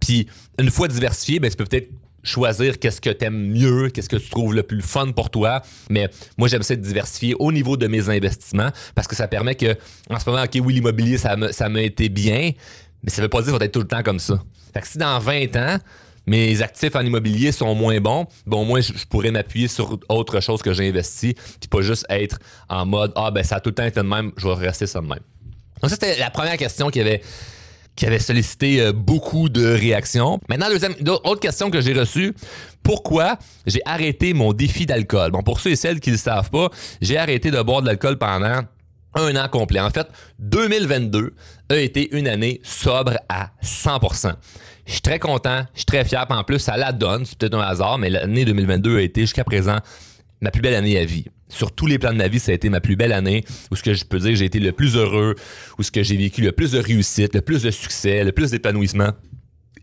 Puis 0.00 0.26
une 0.58 0.70
fois 0.70 0.88
diversifié, 0.88 1.38
ben 1.38 1.50
tu 1.50 1.56
peux 1.56 1.64
peut-être 1.64 1.90
choisir 2.26 2.78
qu'est-ce 2.78 3.00
que 3.00 3.10
tu 3.10 3.24
aimes 3.24 3.52
mieux, 3.52 3.88
qu'est-ce 3.88 4.08
que 4.08 4.16
tu 4.16 4.28
trouves 4.28 4.54
le 4.54 4.62
plus 4.62 4.82
fun 4.82 5.12
pour 5.12 5.30
toi. 5.30 5.62
Mais 5.88 6.10
moi, 6.36 6.48
j'aime 6.48 6.62
ça 6.62 6.74
de 6.74 6.80
diversifier 6.80 7.34
au 7.38 7.52
niveau 7.52 7.76
de 7.76 7.86
mes 7.86 8.10
investissements 8.10 8.70
parce 8.94 9.06
que 9.06 9.14
ça 9.14 9.28
permet 9.28 9.54
que, 9.54 9.76
en 10.10 10.18
ce 10.18 10.28
moment, 10.28 10.42
OK, 10.42 10.58
oui, 10.62 10.74
l'immobilier, 10.74 11.18
ça 11.18 11.36
m'a 11.36 11.82
été 11.82 12.08
bien, 12.08 12.50
mais 13.06 13.12
ça 13.12 13.22
veut 13.22 13.28
pas 13.28 13.40
dire 13.40 13.52
qu'il 13.52 13.58
va 13.58 13.64
être 13.64 13.72
tout 13.72 13.80
le 13.80 13.86
temps 13.86 14.02
comme 14.02 14.18
ça. 14.18 14.42
Fait 14.74 14.80
que 14.80 14.88
si 14.88 14.98
dans 14.98 15.18
20 15.18 15.56
ans, 15.56 15.78
mes 16.26 16.60
actifs 16.60 16.96
en 16.96 17.02
immobilier 17.02 17.52
sont 17.52 17.74
moins 17.74 18.00
bons, 18.00 18.26
bon, 18.46 18.62
au 18.62 18.64
moins, 18.64 18.80
je, 18.80 18.92
pourrais 19.08 19.30
m'appuyer 19.30 19.68
sur 19.68 19.98
autre 20.08 20.40
chose 20.40 20.60
que 20.60 20.72
j'ai 20.72 20.88
investi, 20.88 21.34
puis 21.34 21.68
pas 21.70 21.82
juste 21.82 22.04
être 22.10 22.38
en 22.68 22.84
mode, 22.84 23.12
ah, 23.14 23.30
ben, 23.30 23.44
ça 23.44 23.56
a 23.56 23.60
tout 23.60 23.70
le 23.70 23.74
temps 23.76 23.84
été 23.84 24.00
de 24.00 24.06
même, 24.06 24.32
je 24.36 24.48
vais 24.48 24.54
rester 24.54 24.88
ça 24.88 25.00
de 25.00 25.06
même. 25.06 25.20
Donc, 25.80 25.90
ça, 25.90 25.90
c'était 25.90 26.18
la 26.18 26.30
première 26.30 26.56
question 26.56 26.90
qui 26.90 27.00
avait, 27.00 27.22
qui 27.94 28.06
avait 28.06 28.18
sollicité 28.18 28.80
euh, 28.80 28.92
beaucoup 28.92 29.48
de 29.48 29.64
réactions. 29.64 30.40
Maintenant, 30.48 30.68
deuxième, 30.68 30.94
autre 31.24 31.40
question 31.40 31.70
que 31.70 31.80
j'ai 31.80 31.92
reçue. 31.92 32.34
Pourquoi 32.82 33.38
j'ai 33.66 33.80
arrêté 33.84 34.34
mon 34.34 34.52
défi 34.52 34.84
d'alcool? 34.84 35.30
Bon, 35.30 35.42
pour 35.42 35.60
ceux 35.60 35.70
et 35.70 35.76
celles 35.76 36.00
qui 36.00 36.10
ne 36.10 36.14
le 36.14 36.20
savent 36.20 36.50
pas, 36.50 36.70
j'ai 37.00 37.18
arrêté 37.18 37.52
de 37.52 37.62
boire 37.62 37.82
de 37.82 37.86
l'alcool 37.86 38.18
pendant 38.18 38.62
un 39.14 39.36
an 39.36 39.48
complet. 39.48 39.80
En 39.80 39.90
fait, 39.90 40.06
2022 40.40 41.34
a 41.70 41.76
été 41.76 42.14
une 42.16 42.28
année 42.28 42.60
sobre 42.62 43.16
à 43.28 43.50
100%. 43.62 44.34
Je 44.86 44.92
suis 44.92 45.00
très 45.00 45.18
content, 45.18 45.64
je 45.74 45.80
suis 45.80 45.86
très 45.86 46.04
fier. 46.04 46.24
En 46.28 46.44
plus, 46.44 46.58
ça 46.58 46.76
la 46.76 46.92
donne, 46.92 47.24
c'est 47.24 47.36
peut-être 47.38 47.54
un 47.54 47.60
hasard, 47.60 47.98
mais 47.98 48.10
l'année 48.10 48.44
2022 48.44 48.98
a 48.98 49.02
été 49.02 49.22
jusqu'à 49.22 49.44
présent 49.44 49.78
ma 50.40 50.50
plus 50.50 50.62
belle 50.62 50.74
année 50.74 50.98
à 50.98 51.04
vie. 51.04 51.26
Sur 51.48 51.72
tous 51.72 51.86
les 51.86 51.98
plans 51.98 52.12
de 52.12 52.18
ma 52.18 52.28
vie, 52.28 52.40
ça 52.40 52.52
a 52.52 52.54
été 52.54 52.68
ma 52.68 52.80
plus 52.80 52.96
belle 52.96 53.12
année, 53.12 53.44
où 53.70 53.76
ce 53.76 53.82
que 53.82 53.94
je 53.94 54.04
peux 54.04 54.18
dire, 54.18 54.34
j'ai 54.34 54.44
été 54.44 54.58
le 54.58 54.72
plus 54.72 54.96
heureux, 54.96 55.34
où 55.78 55.82
ce 55.82 55.90
que 55.90 56.02
j'ai 56.02 56.16
vécu 56.16 56.42
le 56.42 56.52
plus 56.52 56.72
de 56.72 56.78
réussite, 56.78 57.34
le 57.34 57.40
plus 57.40 57.62
de 57.62 57.70
succès, 57.70 58.24
le 58.24 58.32
plus 58.32 58.50
d'épanouissement. 58.50 59.10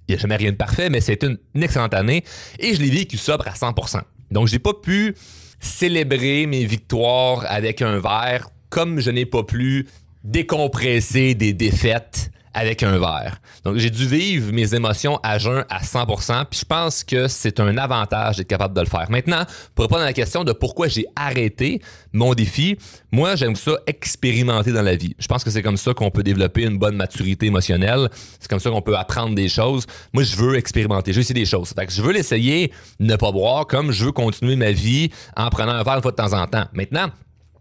Il 0.07 0.13
n'y 0.13 0.15
a 0.15 0.21
jamais 0.21 0.35
rien 0.35 0.51
de 0.51 0.57
parfait, 0.57 0.89
mais 0.89 0.99
c'est 0.99 1.23
une, 1.23 1.37
excellente 1.55 1.93
année 1.93 2.23
et 2.59 2.75
je 2.75 2.81
l'ai 2.81 2.89
vécu 2.89 3.17
sobre 3.17 3.47
à 3.47 3.53
100%. 3.53 4.01
Donc, 4.31 4.47
j'ai 4.47 4.59
pas 4.59 4.73
pu 4.73 5.15
célébrer 5.59 6.45
mes 6.45 6.65
victoires 6.65 7.45
avec 7.47 7.81
un 7.81 7.99
verre 7.99 8.49
comme 8.73 8.99
je 8.99 9.11
n'ai 9.11 9.27
pas 9.27 9.43
pu 9.43 9.87
décompresser 10.23 11.35
des 11.35 11.53
défaites 11.53 12.31
avec 12.55 12.81
un 12.81 12.97
verre. 12.97 13.39
Donc 13.63 13.77
j'ai 13.77 13.91
dû 13.91 14.07
vivre 14.07 14.51
mes 14.51 14.73
émotions 14.73 15.19
à 15.21 15.37
jeun 15.37 15.63
à 15.69 15.83
100%, 15.83 16.45
puis 16.49 16.61
je 16.61 16.65
pense 16.65 17.03
que 17.03 17.27
c'est 17.27 17.59
un 17.59 17.77
avantage 17.77 18.37
d'être 18.37 18.47
capable 18.47 18.75
de 18.75 18.81
le 18.81 18.87
faire. 18.87 19.11
Maintenant, 19.11 19.43
pour 19.75 19.83
répondre 19.85 20.01
à 20.01 20.05
la 20.05 20.13
question 20.13 20.43
de 20.43 20.53
pourquoi 20.53 20.87
j'ai 20.87 21.05
arrêté 21.15 21.83
mon 22.13 22.33
défi, 22.33 22.79
moi 23.11 23.35
j'aime 23.35 23.55
ça 23.55 23.73
expérimenter 23.85 24.71
dans 24.71 24.81
la 24.81 24.95
vie. 24.95 25.15
Je 25.19 25.27
pense 25.27 25.43
que 25.43 25.51
c'est 25.51 25.61
comme 25.61 25.77
ça 25.77 25.93
qu'on 25.93 26.09
peut 26.09 26.23
développer 26.23 26.63
une 26.63 26.79
bonne 26.79 26.95
maturité 26.95 27.45
émotionnelle, 27.45 28.09
c'est 28.39 28.49
comme 28.49 28.59
ça 28.59 28.71
qu'on 28.71 28.81
peut 28.81 28.97
apprendre 28.97 29.35
des 29.35 29.49
choses. 29.49 29.85
Moi 30.13 30.23
je 30.23 30.35
veux 30.35 30.55
expérimenter, 30.55 31.11
je 31.11 31.17
veux 31.17 31.21
essayer 31.21 31.39
des 31.39 31.45
choses. 31.45 31.73
Fait 31.75 31.85
que 31.85 31.93
je 31.93 32.01
veux 32.01 32.11
l'essayer, 32.11 32.71
ne 32.99 33.15
pas 33.17 33.31
boire 33.31 33.67
comme 33.67 33.91
je 33.91 34.05
veux 34.05 34.11
continuer 34.11 34.55
ma 34.55 34.71
vie 34.71 35.11
en 35.37 35.51
prenant 35.51 35.73
un 35.73 35.83
verre 35.83 35.97
une 35.97 36.01
fois 36.01 36.11
de 36.11 36.15
temps 36.15 36.33
en 36.33 36.47
temps. 36.47 36.65
Maintenant, 36.73 37.11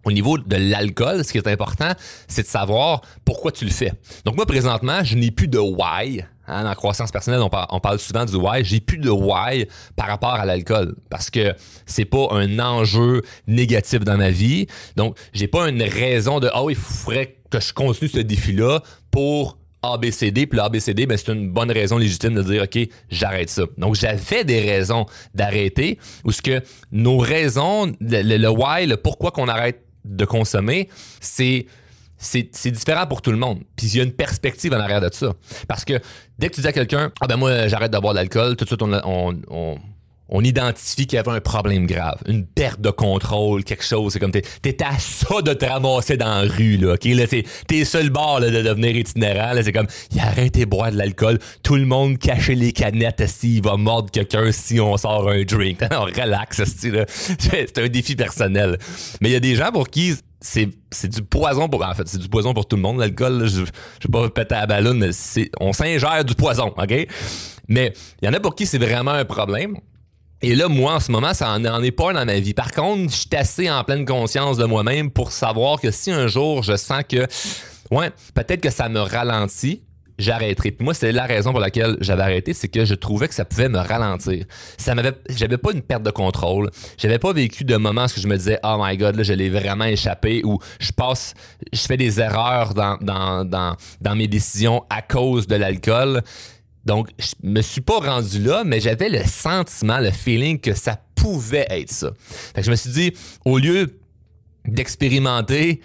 au 0.04 0.12
niveau 0.12 0.38
de 0.38 0.56
l'alcool, 0.56 1.24
ce 1.24 1.32
qui 1.32 1.38
est 1.38 1.48
important, 1.48 1.92
c'est 2.28 2.42
de 2.42 2.46
savoir 2.46 3.02
pourquoi 3.24 3.52
tu 3.52 3.64
le 3.64 3.70
fais. 3.70 3.92
Donc 4.24 4.36
moi, 4.36 4.46
présentement, 4.46 5.04
je 5.04 5.16
n'ai 5.16 5.30
plus 5.30 5.48
de 5.48 5.58
why. 5.58 6.24
Hein, 6.48 6.66
en 6.66 6.74
croissance 6.74 7.12
personnelle, 7.12 7.40
on 7.40 7.80
parle, 7.80 7.98
souvent 8.00 8.24
du 8.24 8.34
why. 8.34 8.64
J'ai 8.64 8.80
plus 8.80 8.98
de 8.98 9.10
why 9.10 9.68
par 9.94 10.08
rapport 10.08 10.34
à 10.34 10.44
l'alcool 10.44 10.96
parce 11.08 11.30
que 11.30 11.54
c'est 11.86 12.04
pas 12.04 12.28
un 12.32 12.58
enjeu 12.58 13.22
négatif 13.46 14.00
dans 14.00 14.16
ma 14.16 14.30
vie. 14.30 14.66
Donc, 14.96 15.16
j'ai 15.32 15.46
pas 15.46 15.68
une 15.68 15.82
raison 15.82 16.40
de 16.40 16.50
oh, 16.56 16.68
il 16.68 16.76
faudrait 16.76 17.36
que 17.48 17.60
je 17.60 17.72
continue 17.72 18.10
ce 18.10 18.18
défi-là 18.18 18.80
pour 19.12 19.56
ABCD, 19.82 20.46
puis 20.46 20.56
l'ABCD, 20.56 21.06
ben, 21.06 21.16
c'est 21.16 21.32
une 21.32 21.50
bonne 21.50 21.70
raison 21.70 21.98
légitime 21.98 22.34
de 22.34 22.42
dire, 22.42 22.62
OK, 22.62 22.88
j'arrête 23.10 23.50
ça. 23.50 23.62
Donc, 23.78 23.96
j'avais 23.96 24.44
des 24.44 24.60
raisons 24.60 25.06
d'arrêter, 25.34 25.98
ou 26.24 26.32
ce 26.32 26.40
que 26.40 26.62
nos 26.92 27.18
raisons, 27.18 27.92
le, 28.00 28.36
le 28.36 28.48
why, 28.48 28.86
le 28.86 28.96
pourquoi 28.96 29.32
qu'on 29.32 29.48
arrête 29.48 29.82
de 30.04 30.24
consommer, 30.24 30.88
c'est 31.20 31.66
c'est 32.22 32.70
différent 32.70 33.06
pour 33.08 33.20
tout 33.20 33.32
le 33.32 33.36
monde. 33.36 33.62
Puis 33.74 33.88
il 33.88 33.96
y 33.96 34.00
a 34.00 34.04
une 34.04 34.12
perspective 34.12 34.72
en 34.72 34.78
arrière 34.78 35.00
de 35.00 35.12
ça. 35.12 35.32
Parce 35.66 35.84
que 35.84 35.94
dès 36.38 36.48
que 36.48 36.54
tu 36.54 36.60
dis 36.60 36.68
à 36.68 36.72
quelqu'un, 36.72 37.10
ah 37.20 37.26
ben 37.26 37.36
moi 37.36 37.66
j'arrête 37.66 37.92
de 37.92 37.98
boire 37.98 38.14
de 38.14 38.18
l'alcool, 38.18 38.54
tout 38.54 38.64
de 38.64 38.68
suite 38.68 38.82
on, 38.82 39.78
identifie 40.40 41.06
qu'il 41.06 41.16
y 41.16 41.18
avait 41.18 41.30
un 41.30 41.40
problème 41.40 41.86
grave, 41.86 42.18
une 42.26 42.46
perte 42.46 42.80
de 42.80 42.90
contrôle, 42.90 43.64
quelque 43.64 43.84
chose. 43.84 44.12
C'est 44.12 44.18
comme 44.18 44.32
t'es 44.32 44.42
es 44.64 44.82
à 44.82 44.98
ça 44.98 45.42
de 45.42 45.52
te 45.52 45.64
ramasser 45.64 46.16
dans 46.16 46.42
la 46.42 46.50
rue, 46.50 46.78
là, 46.78 46.94
ok? 46.94 47.04
Là, 47.04 47.24
t'es 47.66 47.84
seul 47.84 48.10
bord 48.10 48.40
là, 48.40 48.50
de 48.50 48.62
devenir 48.62 48.96
itinérant. 48.96 49.52
C'est 49.62 49.72
comme, 49.72 49.88
il 50.10 50.20
a 50.20 50.26
arrêté 50.26 50.60
de 50.60 50.70
boire 50.70 50.90
de 50.90 50.96
l'alcool, 50.96 51.38
tout 51.62 51.76
le 51.76 51.84
monde 51.84 52.18
cachait 52.18 52.54
les 52.54 52.72
canettes, 52.72 53.26
s'il 53.28 53.62
va 53.62 53.76
mordre 53.76 54.10
quelqu'un 54.10 54.50
si 54.52 54.80
on 54.80 54.96
sort 54.96 55.28
un 55.28 55.42
drink. 55.44 55.80
Non, 55.92 56.04
relax, 56.04 56.62
c'est 56.64 57.78
un 57.78 57.88
défi 57.88 58.16
personnel. 58.16 58.78
Mais 59.20 59.28
il 59.28 59.32
y 59.32 59.36
a 59.36 59.40
des 59.40 59.56
gens 59.56 59.70
pour 59.70 59.88
qui 59.88 60.14
c'est 60.40 60.68
c'est 60.90 61.08
du 61.08 61.22
poison 61.22 61.68
pour 61.68 61.84
en 61.86 61.94
fait 61.94 62.08
c'est 62.08 62.18
du 62.18 62.28
poison 62.28 62.52
pour 62.52 62.66
tout 62.66 62.76
le 62.76 62.82
monde 62.82 62.98
l'alcool 62.98 63.46
je, 63.46 63.64
je 64.00 64.08
vais 64.08 64.10
pas 64.10 64.28
péter 64.28 64.54
la 64.56 64.66
ballonne 64.66 64.98
mais 64.98 65.12
c'est 65.12 65.50
on 65.60 65.72
s'ingère 65.72 66.24
du 66.24 66.34
poison 66.34 66.74
ok? 66.76 67.06
Mais 67.68 67.92
il 68.20 68.26
y 68.26 68.28
en 68.28 68.32
a 68.32 68.40
pour 68.40 68.54
qui 68.54 68.66
c'est 68.66 68.78
vraiment 68.78 69.12
un 69.12 69.24
problème 69.24 69.76
et 70.42 70.54
là, 70.54 70.68
moi, 70.68 70.94
en 70.94 71.00
ce 71.00 71.12
moment, 71.12 71.34
ça 71.34 71.50
en, 71.52 71.82
est 71.82 71.90
pas 71.92 72.12
dans 72.12 72.24
ma 72.24 72.40
vie. 72.40 72.54
Par 72.54 72.72
contre, 72.72 73.12
je 73.12 73.16
suis 73.16 73.28
assez 73.36 73.70
en 73.70 73.84
pleine 73.84 74.04
conscience 74.04 74.56
de 74.56 74.64
moi-même 74.64 75.10
pour 75.10 75.32
savoir 75.32 75.80
que 75.80 75.90
si 75.90 76.10
un 76.10 76.26
jour 76.26 76.62
je 76.62 76.76
sens 76.76 77.02
que, 77.08 77.26
ouais, 77.90 78.10
peut-être 78.34 78.60
que 78.60 78.70
ça 78.70 78.88
me 78.88 79.00
ralentit, 79.00 79.82
j'arrêterai. 80.18 80.72
Puis 80.72 80.84
moi, 80.84 80.94
c'est 80.94 81.12
la 81.12 81.24
raison 81.24 81.50
pour 81.50 81.60
laquelle 81.60 81.96
j'avais 82.00 82.22
arrêté, 82.22 82.54
c'est 82.54 82.68
que 82.68 82.84
je 82.84 82.94
trouvais 82.94 83.28
que 83.28 83.34
ça 83.34 83.44
pouvait 83.44 83.68
me 83.68 83.78
ralentir. 83.78 84.44
Ça 84.78 84.94
m'avait, 84.94 85.12
j'avais 85.30 85.58
pas 85.58 85.72
une 85.72 85.82
perte 85.82 86.02
de 86.02 86.10
contrôle. 86.10 86.70
J'avais 86.98 87.18
pas 87.18 87.32
vécu 87.32 87.64
de 87.64 87.76
moments 87.76 88.04
où 88.04 88.20
je 88.20 88.26
me 88.26 88.36
disais, 88.36 88.58
oh 88.64 88.76
my 88.80 88.96
god, 88.96 89.16
là, 89.16 89.22
je 89.22 89.32
l'ai 89.32 89.50
vraiment 89.50 89.84
échappé, 89.84 90.42
ou 90.44 90.58
je 90.80 90.92
passe, 90.92 91.34
je 91.72 91.80
fais 91.80 91.96
des 91.96 92.20
erreurs 92.20 92.74
dans, 92.74 92.96
dans, 93.00 93.44
dans, 93.44 93.76
dans 94.00 94.16
mes 94.16 94.28
décisions 94.28 94.84
à 94.90 95.02
cause 95.02 95.46
de 95.46 95.56
l'alcool. 95.56 96.22
Donc, 96.84 97.10
je 97.18 97.34
me 97.42 97.62
suis 97.62 97.80
pas 97.80 97.98
rendu 97.98 98.42
là, 98.42 98.64
mais 98.64 98.80
j'avais 98.80 99.08
le 99.08 99.24
sentiment, 99.24 99.98
le 99.98 100.10
feeling 100.10 100.58
que 100.58 100.74
ça 100.74 100.98
pouvait 101.14 101.66
être 101.70 101.90
ça. 101.90 102.10
Fait 102.54 102.60
que 102.60 102.66
je 102.66 102.70
me 102.70 102.76
suis 102.76 102.90
dit, 102.90 103.12
au 103.44 103.58
lieu 103.58 104.00
d'expérimenter 104.66 105.80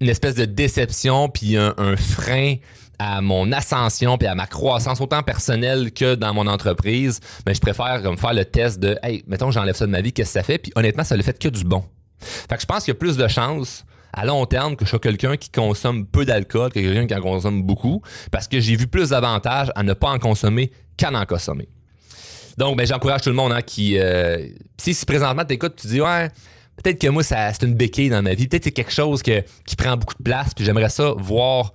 une 0.00 0.08
espèce 0.08 0.34
de 0.34 0.44
déception 0.44 1.28
puis 1.28 1.56
un, 1.56 1.96
frein 1.96 2.56
à 2.98 3.20
mon 3.20 3.50
ascension 3.52 4.18
puis 4.18 4.28
à 4.28 4.34
ma 4.34 4.46
croissance 4.46 5.00
autant 5.00 5.22
personnelle 5.22 5.92
que 5.92 6.14
dans 6.14 6.32
mon 6.32 6.46
entreprise, 6.46 7.20
mais 7.38 7.52
ben, 7.52 7.54
je 7.54 7.60
préfère 7.60 8.02
comme 8.02 8.18
faire 8.18 8.34
le 8.34 8.44
test 8.44 8.78
de 8.78 8.96
hey, 9.02 9.24
mettons 9.26 9.50
j'enlève 9.50 9.74
ça 9.74 9.86
de 9.86 9.90
ma 9.90 10.00
vie, 10.00 10.12
qu'est-ce 10.12 10.34
que 10.34 10.40
ça 10.40 10.42
fait? 10.44 10.58
Puis 10.58 10.72
honnêtement, 10.76 11.04
ça 11.04 11.16
le 11.16 11.22
fait 11.22 11.38
que 11.38 11.48
du 11.48 11.64
bon. 11.64 11.84
Fait 12.20 12.54
que 12.54 12.60
je 12.60 12.66
pense 12.66 12.84
qu'il 12.84 12.92
y 12.92 12.96
a 12.96 12.98
plus 12.98 13.16
de 13.16 13.26
chances 13.26 13.84
à 14.16 14.24
long 14.24 14.46
terme 14.46 14.76
que 14.76 14.84
je 14.84 14.90
sois 14.90 14.98
quelqu'un 14.98 15.36
qui 15.36 15.50
consomme 15.50 16.06
peu 16.06 16.24
d'alcool 16.24 16.70
que 16.70 16.80
quelqu'un 16.80 17.06
qui 17.06 17.14
en 17.14 17.20
consomme 17.20 17.62
beaucoup 17.62 18.00
parce 18.30 18.48
que 18.48 18.60
j'ai 18.60 18.76
vu 18.76 18.86
plus 18.86 19.10
d'avantages 19.10 19.70
à 19.74 19.82
ne 19.82 19.92
pas 19.92 20.08
en 20.08 20.18
consommer 20.18 20.70
qu'à 20.96 21.10
en 21.10 21.26
consommer. 21.26 21.68
Donc, 22.56 22.78
ben, 22.78 22.86
j'encourage 22.86 23.22
tout 23.22 23.30
le 23.30 23.34
monde 23.34 23.52
hein, 23.52 23.62
qui. 23.62 23.98
Euh, 23.98 24.46
si, 24.78 24.94
si 24.94 25.04
présentement 25.04 25.44
t'écoutes, 25.44 25.74
tu 25.76 25.88
dis 25.88 26.00
ouais, 26.00 26.28
peut-être 26.82 27.00
que 27.00 27.08
moi, 27.08 27.22
c'est 27.22 27.62
une 27.62 27.74
béquille 27.74 28.10
dans 28.10 28.22
ma 28.22 28.34
vie. 28.34 28.46
Peut-être 28.46 28.62
que 28.62 28.68
c'est 28.68 28.72
quelque 28.72 28.92
chose 28.92 29.22
que, 29.22 29.42
qui 29.66 29.74
prend 29.74 29.96
beaucoup 29.96 30.14
de 30.14 30.22
place. 30.22 30.54
Puis 30.54 30.64
j'aimerais 30.64 30.88
ça 30.88 31.12
voir 31.16 31.72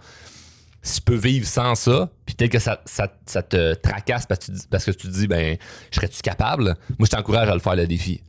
si 0.81 0.97
je 0.99 1.01
peux 1.01 1.15
vivre 1.15 1.45
sans 1.45 1.75
ça. 1.75 2.09
Puis 2.25 2.35
peut-être 2.35 2.51
que 2.51 2.59
ça, 2.59 2.77
te 2.77 3.73
tracasse 3.73 4.25
parce 4.25 4.45
que, 4.45 4.51
tu, 4.51 4.67
parce 4.69 4.85
que 4.85 4.91
tu 4.91 5.07
te 5.07 5.11
dis, 5.11 5.27
ben, 5.27 5.57
serais-tu 5.91 6.21
capable? 6.21 6.77
Moi, 6.97 7.05
je 7.05 7.09
t'encourage 7.09 7.49
à 7.49 7.53
le 7.53 7.59
faire, 7.59 7.75
le 7.75 7.85
défi. 7.85 8.21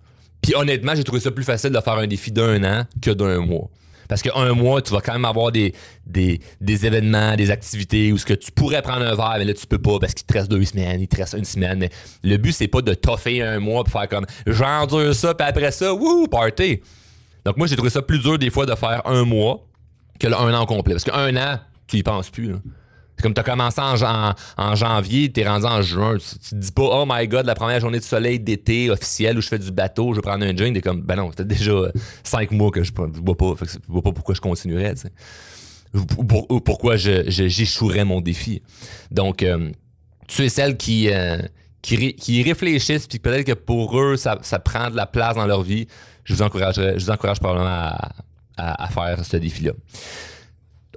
Puis 0.43 0.55
honnêtement, 0.57 0.95
j'ai 0.95 1.05
trouvé 1.05 1.21
ça 1.21 1.31
plus 1.31 1.45
facile 1.45 1.71
de 1.71 1.81
faire 1.81 1.95
un 1.95 2.07
défi 2.07 2.33
d'un 2.33 2.65
an 2.65 2.85
que 3.01 3.11
d'un 3.11 3.41
mois. 3.41 3.71
Parce 4.11 4.23
qu'un 4.23 4.55
mois, 4.55 4.83
tu 4.83 4.93
vas 4.93 5.01
quand 5.01 5.13
même 5.13 5.25
avoir 5.25 5.53
des, 5.53 5.73
des, 6.05 6.41
des, 6.61 6.85
événements, 6.85 7.37
des 7.37 7.53
activités 7.53 8.13
où 8.13 8.19
ce 8.19 8.27
que 8.27 8.35
tu 8.35 8.51
pourrais 8.51 8.83
prendre 8.83 9.07
un 9.07 9.15
verre, 9.15 9.37
mais 9.39 9.45
là, 9.45 9.55
tu 9.55 9.69
peux 9.69 9.79
pas 9.79 10.01
parce 10.01 10.15
qu'il 10.15 10.27
te 10.27 10.33
reste 10.33 10.51
deux 10.51 10.65
semaines, 10.65 11.01
il 11.01 11.07
te 11.07 11.17
reste 11.17 11.35
une 11.39 11.45
semaine. 11.45 11.79
Mais 11.79 11.91
le 12.25 12.37
but, 12.37 12.51
c'est 12.51 12.67
pas 12.67 12.83
de 12.83 12.93
toffer 12.93 13.41
un 13.41 13.61
mois 13.61 13.85
pour 13.85 13.93
faire 13.93 14.09
comme 14.09 14.27
j'endure 14.49 15.15
ça, 15.15 15.33
puis 15.33 15.47
après 15.47 15.71
ça, 15.71 15.95
wouh, 15.95 16.27
party. 16.27 16.81
Donc 17.45 17.57
moi, 17.57 17.69
j'ai 17.69 17.77
trouvé 17.77 17.91
ça 17.91 18.03
plus 18.03 18.19
dur 18.19 18.37
des 18.37 18.51
fois 18.51 18.67
de 18.67 18.75
faire 18.75 19.01
un 19.07 19.25
mois 19.25 19.65
que 20.19 20.27
un 20.27 20.55
an 20.55 20.67
complet. 20.67 20.95
Parce 20.95 21.05
qu'un 21.05 21.37
an, 21.37 21.61
tu 21.87 21.99
y 21.99 22.03
penses 22.03 22.31
plus. 22.31 22.57
C'est 23.21 23.25
comme 23.25 23.35
tu 23.35 23.41
as 23.41 23.45
commencé 23.45 23.79
en, 23.83 24.35
en 24.57 24.75
janvier, 24.75 25.31
tu 25.31 25.41
es 25.41 25.47
rendu 25.47 25.67
en 25.67 25.83
juin. 25.83 26.17
Tu, 26.17 26.39
te 26.39 26.55
dis 26.55 26.73
pas, 26.73 26.89
oh 26.91 27.05
my 27.07 27.29
god, 27.29 27.45
la 27.45 27.55
première 27.55 27.79
journée 27.79 27.99
de 27.99 28.05
soleil 28.05 28.41
d'été 28.41 28.89
officielle 28.89 29.37
où 29.37 29.43
je 29.43 29.49
fais 29.49 29.59
du 29.59 29.71
bateau, 29.71 30.15
je 30.15 30.21
vais 30.21 30.23
prendre 30.23 30.47
un 30.47 30.55
drink. 30.55 30.75
T'es 30.75 30.81
comme, 30.81 31.03
ben 31.03 31.17
non, 31.17 31.29
c'était 31.29 31.45
déjà 31.45 31.71
cinq 32.25 32.51
mois 32.51 32.71
que 32.71 32.83
je 32.83 32.93
ne 32.93 33.23
vois 33.23 33.37
pas. 33.37 33.53
je 33.61 33.77
vois 33.89 34.01
pas 34.01 34.13
pourquoi 34.13 34.35
je 34.35 34.41
continuerais. 34.41 34.95
Ou, 35.93 36.61
pourquoi 36.61 36.97
j'échouerais 36.97 37.99
je, 37.99 38.05
mon 38.05 38.23
défi. 38.23 38.63
Donc, 39.11 39.43
euh, 39.43 39.69
tu 40.27 40.43
es 40.43 40.49
celle 40.49 40.79
qui, 40.79 41.11
euh, 41.13 41.43
qui, 41.83 42.43
réfléchissent, 42.43 43.07
puis 43.07 43.19
peut-être 43.19 43.45
que 43.45 43.53
pour 43.53 44.01
eux, 44.01 44.17
ça, 44.17 44.39
ça, 44.41 44.59
prend 44.61 44.89
de 44.89 44.97
la 44.97 45.05
place 45.05 45.35
dans 45.35 45.47
leur 45.47 45.63
vie. 45.63 45.87
Je 46.25 46.33
vous 46.33 46.41
encouragerais, 46.41 46.99
je 46.99 47.05
vous 47.05 47.11
encourage 47.11 47.39
probablement 47.39 47.93
à 48.57 48.89
faire 48.89 49.23
ce 49.27 49.37
défi-là. 49.37 49.73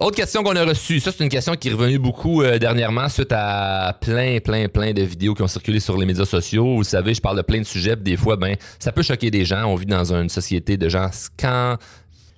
Autre 0.03 0.17
question 0.17 0.43
qu'on 0.43 0.57
a 0.57 0.65
reçue, 0.65 0.99
ça 0.99 1.13
c'est 1.13 1.23
une 1.23 1.29
question 1.29 1.55
qui 1.55 1.69
est 1.69 1.71
revenue 1.71 1.97
beaucoup 1.97 2.41
euh, 2.41 2.59
dernièrement 2.59 3.07
suite 3.07 3.31
à 3.31 3.97
plein, 4.01 4.39
plein, 4.39 4.67
plein 4.67 4.91
de 4.91 5.01
vidéos 5.01 5.33
qui 5.33 5.41
ont 5.43 5.47
circulé 5.47 5.79
sur 5.79 5.95
les 5.95 6.05
médias 6.05 6.25
sociaux. 6.25 6.75
Vous 6.75 6.83
savez, 6.83 7.13
je 7.13 7.21
parle 7.21 7.37
de 7.37 7.41
plein 7.41 7.59
de 7.59 7.63
sujets, 7.63 7.95
des 7.95 8.17
fois, 8.17 8.35
ben, 8.35 8.57
ça 8.79 8.91
peut 8.91 9.01
choquer 9.01 9.31
des 9.31 9.45
gens. 9.45 9.63
On 9.63 9.75
vit 9.75 9.85
dans 9.85 10.13
une 10.13 10.27
société 10.27 10.75
de 10.75 10.89
gens 10.89 11.09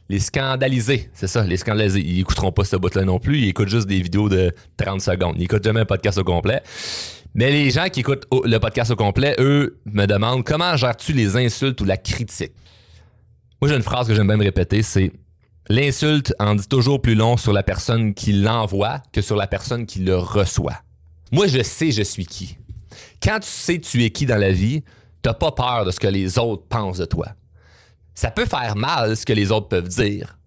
les 0.10 0.20
scandalisés, 0.20 1.10
c'est 1.16 1.26
ça, 1.26 1.44
les 1.44 1.58
scandalisés. 1.58 2.02
Ils 2.02 2.20
écouteront 2.20 2.52
pas 2.52 2.66
ce 2.66 2.76
bout-là 2.76 3.04
non 3.04 3.18
plus, 3.18 3.40
ils 3.40 3.48
écoutent 3.48 3.70
juste 3.70 3.88
des 3.88 4.00
vidéos 4.00 4.30
de 4.30 4.54
30 4.78 5.02
secondes. 5.02 5.34
Ils 5.40 5.46
écoutent 5.46 5.64
jamais 5.64 5.80
un 5.80 5.86
podcast 5.86 6.20
au 6.20 6.24
complet. 6.24 6.62
Mais 7.34 7.50
les 7.50 7.72
gens 7.72 7.88
qui 7.90 8.02
écoutent 8.02 8.28
le 8.32 8.60
podcast 8.60 8.92
au 8.92 8.96
complet, 8.96 9.36
eux, 9.40 9.80
me 9.86 10.06
demandent 10.06 10.44
comment 10.44 10.78
gères-tu 10.78 11.14
les 11.14 11.36
insultes 11.36 11.82
ou 11.82 11.86
la 11.86 11.98
critique? 11.98 12.54
Moi, 13.60 13.70
j'ai 13.70 13.76
une 13.76 13.82
phrase 13.82 14.08
que 14.08 14.14
j'aime 14.14 14.28
bien 14.28 14.38
me 14.38 14.44
répéter, 14.44 14.84
c'est 14.84 15.12
L'insulte 15.68 16.34
en 16.40 16.54
dit 16.56 16.68
toujours 16.68 17.02
plus 17.02 17.16
long 17.16 17.38
sur 17.38 17.52
la 17.52 17.64
personne 17.64 18.14
qui 18.14 18.34
l'envoie 18.34 19.02
que 19.12 19.22
sur 19.22 19.36
la 19.36 19.48
personne 19.48 19.86
qui 19.86 20.00
le 20.00 20.16
reçoit. 20.16 20.82
Moi, 21.32 21.48
je 21.48 21.64
sais 21.64 21.92
je 21.92 22.04
suis 22.04 22.26
qui. 22.26 22.58
Quand 23.22 23.40
tu 23.40 23.50
sais 23.50 23.80
tu 23.80 24.04
es 24.04 24.12
qui 24.12 24.28
dans 24.28 24.38
la 24.38 24.52
vie, 24.52 24.84
t'as 25.24 25.34
pas 25.34 25.52
peur 25.52 25.86
de 25.86 25.92
ce 25.92 26.00
que 26.00 26.08
les 26.08 26.38
autres 26.38 26.64
pensent 26.70 27.00
de 27.00 27.06
toi. 27.06 27.30
Ça 28.14 28.30
peut 28.30 28.46
faire 28.46 28.76
mal 28.76 29.18
ce 29.18 29.26
que 29.26 29.34
les 29.34 29.52
autres 29.52 29.68
peuvent 29.68 29.88
dire. 29.88 30.38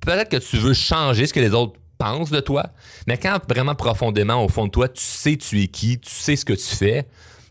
peut-être 0.00 0.30
que 0.30 0.38
tu 0.38 0.56
veux 0.56 0.72
changer 0.72 1.26
ce 1.26 1.34
que 1.34 1.40
les 1.40 1.52
autres 1.52 1.78
pensent 1.98 2.30
de 2.30 2.40
toi, 2.40 2.64
mais 3.06 3.18
quand 3.18 3.38
vraiment 3.48 3.74
profondément 3.74 4.42
au 4.44 4.48
fond 4.48 4.66
de 4.66 4.70
toi, 4.70 4.88
tu 4.88 5.04
sais 5.04 5.36
tu 5.36 5.62
es 5.62 5.68
qui, 5.68 6.00
tu 6.00 6.10
sais 6.10 6.36
ce 6.36 6.44
que 6.44 6.54
tu 6.54 6.74
fais, 6.74 7.06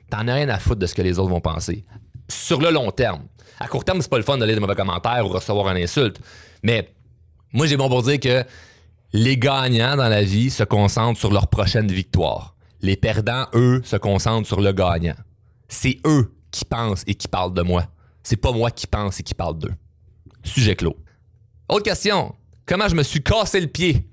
t'en 0.10 0.28
as 0.28 0.34
rien 0.34 0.50
à 0.50 0.58
foutre 0.58 0.80
de 0.80 0.88
ce 0.88 0.96
que 0.96 1.04
les 1.04 1.20
autres 1.20 1.30
vont 1.30 1.40
penser. 1.42 1.86
Sur 2.28 2.60
le 2.60 2.72
long 2.72 2.90
terme. 2.92 3.22
À 3.60 3.68
court 3.68 3.86
terme, 3.86 4.02
c'est 4.02 4.10
pas 4.10 4.18
le 4.18 4.24
fun 4.24 4.40
de 4.40 4.46
lire 4.46 4.56
des 4.56 4.60
mauvais 4.60 4.76
commentaires 4.76 5.24
ou 5.26 5.30
recevoir 5.30 5.70
une 5.70 5.84
insulte. 5.84 6.20
Mais 6.64 6.94
moi, 7.54 7.66
j'ai 7.66 7.78
bon 7.78 7.90
pour 7.90 8.04
dire 8.04 8.20
que 8.20 8.44
les 9.14 9.38
gagnants 9.38 9.98
dans 9.98 10.08
la 10.08 10.24
vie 10.24 10.50
se 10.50 10.64
concentrent 10.64 11.20
sur 11.20 11.32
leur 11.32 11.48
prochaine 11.48 11.92
victoire. 11.92 12.56
Les 12.82 12.96
perdants, 12.96 13.46
eux, 13.54 13.82
se 13.84 13.96
concentrent 13.98 14.48
sur 14.48 14.62
le 14.62 14.72
gagnant. 14.72 15.16
C'est 15.68 16.00
eux 16.06 16.34
qui 16.52 16.66
pensent 16.66 17.04
et 17.08 17.16
qui 17.16 17.28
parlent 17.28 17.54
de 17.54 17.62
moi. 17.62 17.86
C'est 18.24 18.38
pas 18.38 18.52
moi 18.52 18.72
qui 18.72 18.88
pense 18.88 19.20
et 19.20 19.24
qui 19.24 19.34
parle 19.34 19.58
d'eux. 19.58 19.74
Sujet 20.44 20.76
clos. 20.76 20.98
Autre 21.70 21.84
question. 21.84 22.36
Comment 22.66 22.88
je 22.88 22.96
me 22.96 23.04
suis 23.04 23.22
cassé 23.22 23.60
le 23.60 23.68
pied? 23.68 24.08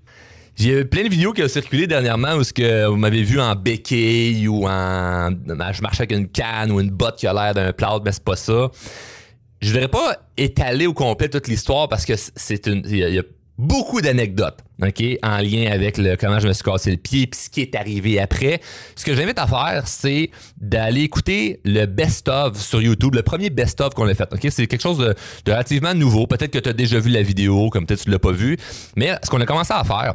J'ai 0.57 0.81
eu 0.81 0.85
plein 0.85 1.05
de 1.05 1.09
vidéos 1.09 1.33
qui 1.33 1.43
ont 1.43 1.49
circulé 1.49 1.87
dernièrement 1.87 2.35
où 2.35 2.43
vous 2.43 2.97
m'avez 2.97 3.23
vu 3.23 3.41
en 3.41 3.55
béquille 3.55 4.49
ou 4.49 4.67
en. 4.67 5.31
Je 5.31 5.83
marchais 5.83 6.03
avec 6.03 6.13
une 6.13 6.29
canne 6.29 6.73
ou 6.73 6.81
une 6.81 6.91
botte 6.91 7.19
qui 7.19 7.29
a 7.29 7.33
l'air 7.33 7.55
d'un 7.55 7.73
plat, 7.73 8.01
mais 8.05 8.11
c'est 8.11 8.25
pas 8.25 8.35
ça 8.35 8.69
je 9.61 9.71
voudrais 9.73 9.89
pas 9.89 10.17
étaler 10.37 10.87
au 10.87 10.95
complet 10.95 11.29
toute 11.29 11.49
l'histoire 11.49 11.89
parce 11.89 12.05
que 12.05 12.15
c'est 12.17 12.67
une 12.67 12.83
il 12.87 12.97
y, 12.97 13.19
a 13.19 13.23
beaucoup 13.59 14.01
d'anecdotes, 14.01 14.59
OK, 14.81 15.03
en 15.23 15.39
lien 15.39 15.71
avec 15.71 15.99
le 15.99 16.17
comment 16.17 16.39
je 16.39 16.47
me 16.47 16.53
suis 16.53 16.63
cassé 16.63 16.93
le 16.93 16.97
pied 16.97 17.27
puis 17.27 17.41
ce 17.41 17.51
qui 17.51 17.61
est 17.63 17.75
arrivé 17.75 18.21
après. 18.21 18.61
Ce 18.95 19.05
que 19.05 19.15
j'invite 19.15 19.39
à 19.39 19.49
faire, 19.49 19.83
c'est 19.87 20.31
d'aller 20.61 21.03
écouter 21.03 21.61
le 21.65 21.87
best-of 21.87 22.57
sur 22.61 22.81
YouTube, 22.81 23.17
le 23.17 23.23
premier 23.23 23.51
best-of 23.51 23.95
qu'on 23.95 24.07
a 24.07 24.15
fait. 24.15 24.33
OK, 24.33 24.47
c'est 24.51 24.67
quelque 24.69 24.83
chose 24.83 24.99
de, 24.99 25.15
relativement 25.51 25.95
nouveau. 25.95 26.29
Peut-être 26.29 26.53
que 26.53 26.61
tu 26.61 26.69
as 26.69 26.73
déjà 26.73 27.01
vu 27.01 27.11
la 27.11 27.23
vidéo, 27.23 27.69
comme 27.71 27.85
peut-être 27.85 28.05
tu 28.05 28.11
l'as 28.11 28.21
pas 28.21 28.33
vu, 28.33 28.57
mais 28.97 29.17
ce 29.25 29.31
qu'on 29.31 29.41
a 29.41 29.47
commencé 29.47 29.73
à 29.73 29.83
faire, 29.83 30.15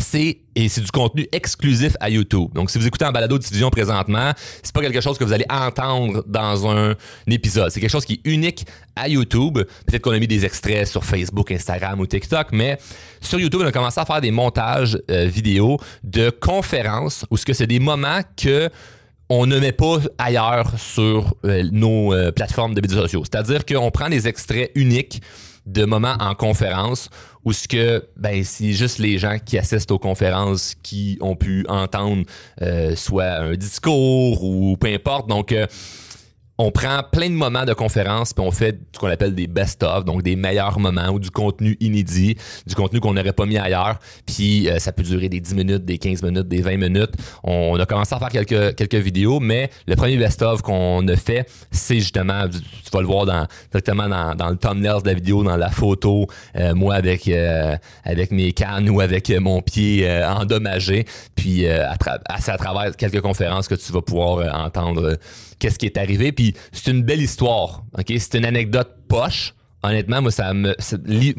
c'est 0.00 0.38
et 0.54 0.68
c'est 0.68 0.80
du 0.80 0.90
contenu 0.90 1.26
exclusif 1.32 1.96
à 2.00 2.10
YouTube. 2.10 2.48
Donc 2.54 2.70
si 2.70 2.78
vous 2.78 2.86
écoutez 2.86 3.04
en 3.04 3.12
balado 3.12 3.38
diffusion 3.38 3.70
présentement, 3.70 4.32
c'est 4.62 4.74
pas 4.74 4.80
quelque 4.80 5.00
chose 5.00 5.16
que 5.16 5.24
vous 5.24 5.32
allez 5.32 5.46
entendre 5.48 6.24
dans 6.26 6.68
un, 6.68 6.94
épisode. 7.26 7.70
C'est 7.70 7.80
quelque 7.80 7.90
chose 7.90 8.04
qui 8.04 8.14
est 8.14 8.28
unique 8.28 8.66
à 8.96 9.08
YouTube. 9.08 9.58
Peut-être 9.86 10.02
qu'on 10.02 10.10
a 10.10 10.18
mis 10.18 10.26
des 10.26 10.44
extraits 10.44 10.86
sur 10.86 11.04
Facebook, 11.04 11.52
Instagram 11.52 12.00
ou 12.00 12.06
TikTok, 12.06 12.48
mais 12.52 12.78
sur 13.20 13.38
YouTube, 13.38 13.60
on 13.62 13.66
a 13.66 13.72
commencé 13.72 14.00
à 14.00 14.04
faire 14.04 14.20
des 14.20 14.32
montages 14.32 14.98
euh, 15.10 15.26
vidéo 15.26 15.78
de 16.02 16.30
conférences 16.30 17.24
où 17.30 17.36
ce 17.36 17.46
que 17.46 17.52
c'est 17.52 17.66
des 17.66 17.78
moments 17.78 18.20
que 18.36 18.68
on 19.30 19.46
ne 19.46 19.60
met 19.60 19.72
pas 19.72 19.98
ailleurs 20.18 20.72
sur 20.76 21.36
euh, 21.44 21.62
nos 21.70 22.12
euh, 22.12 22.32
plateformes 22.32 22.74
de 22.74 22.80
médias 22.80 22.98
sociaux. 22.98 23.22
C'est-à-dire 23.24 23.64
qu'on 23.64 23.90
prend 23.92 24.08
des 24.08 24.26
extraits 24.26 24.72
uniques 24.74 25.22
de 25.72 25.84
moments 25.84 26.16
en 26.20 26.34
conférence 26.34 27.08
où 27.44 27.52
ce 27.52 27.66
que 27.68 28.06
ben 28.16 28.44
c'est 28.44 28.72
juste 28.72 28.98
les 28.98 29.18
gens 29.18 29.38
qui 29.44 29.58
assistent 29.58 29.92
aux 29.92 29.98
conférences 29.98 30.74
qui 30.82 31.16
ont 31.20 31.36
pu 31.36 31.64
entendre 31.68 32.24
euh, 32.60 32.94
soit 32.96 33.38
un 33.38 33.54
discours 33.54 34.44
ou 34.44 34.76
peu 34.76 34.88
importe. 34.88 35.28
Donc 35.28 35.52
euh, 35.52 35.66
on 36.60 36.70
prend 36.70 37.00
plein 37.10 37.30
de 37.30 37.34
moments 37.34 37.64
de 37.64 37.72
conférence 37.72 38.34
puis 38.34 38.44
on 38.44 38.50
fait 38.50 38.78
ce 38.92 38.98
qu'on 38.98 39.08
appelle 39.08 39.34
des 39.34 39.46
best-of, 39.46 40.04
donc 40.04 40.22
des 40.22 40.36
meilleurs 40.36 40.78
moments 40.78 41.08
ou 41.08 41.18
du 41.18 41.30
contenu 41.30 41.74
inédit, 41.80 42.36
du 42.66 42.74
contenu 42.74 43.00
qu'on 43.00 43.14
n'aurait 43.14 43.32
pas 43.32 43.46
mis 43.46 43.56
ailleurs. 43.56 43.98
Puis 44.26 44.68
euh, 44.68 44.78
ça 44.78 44.92
peut 44.92 45.02
durer 45.02 45.30
des 45.30 45.40
10 45.40 45.54
minutes, 45.54 45.84
des 45.86 45.96
15 45.96 46.22
minutes, 46.22 46.48
des 46.48 46.60
20 46.60 46.76
minutes. 46.76 47.12
On 47.44 47.78
a 47.80 47.86
commencé 47.86 48.14
à 48.14 48.18
faire 48.18 48.28
quelques, 48.28 48.94
vidéos, 48.94 49.40
mais 49.40 49.70
le 49.86 49.96
premier 49.96 50.18
best-of 50.18 50.60
qu'on 50.60 51.08
a 51.08 51.16
fait, 51.16 51.48
c'est 51.70 52.00
justement, 52.00 52.46
tu, 52.46 52.90
vas 52.92 53.00
le 53.00 53.06
voir 53.06 53.24
directement 53.70 54.08
dans, 54.34 54.50
le 54.50 54.56
thumbnail 54.56 55.00
de 55.02 55.08
la 55.08 55.14
vidéo, 55.14 55.42
dans 55.42 55.56
la 55.56 55.70
photo, 55.70 56.26
euh, 56.56 56.74
moi 56.74 56.94
avec, 56.94 57.26
euh, 57.28 57.74
avec 58.04 58.32
mes 58.32 58.52
cannes 58.52 58.90
ou 58.90 59.00
avec 59.00 59.30
mon 59.30 59.62
pied 59.62 60.06
endommagé. 60.26 61.06
Puis 61.34 61.66
à, 61.66 61.96
à 62.26 62.58
travers 62.58 62.94
quelques 62.96 63.22
conférences 63.22 63.66
que 63.66 63.76
tu 63.76 63.92
vas 63.92 64.02
pouvoir 64.02 64.62
entendre 64.62 65.16
qu'est-ce 65.60 65.78
qui 65.78 65.86
est 65.86 65.96
arrivé. 65.96 66.32
Puis 66.32 66.54
c'est 66.72 66.90
une 66.90 67.04
belle 67.04 67.22
histoire. 67.22 67.84
Ok, 67.96 68.12
c'est 68.18 68.34
une 68.34 68.44
anecdote 68.44 68.90
poche. 69.08 69.54
Honnêtement, 69.82 70.20
moi, 70.20 70.30
ça 70.32 70.52
me, 70.52 70.74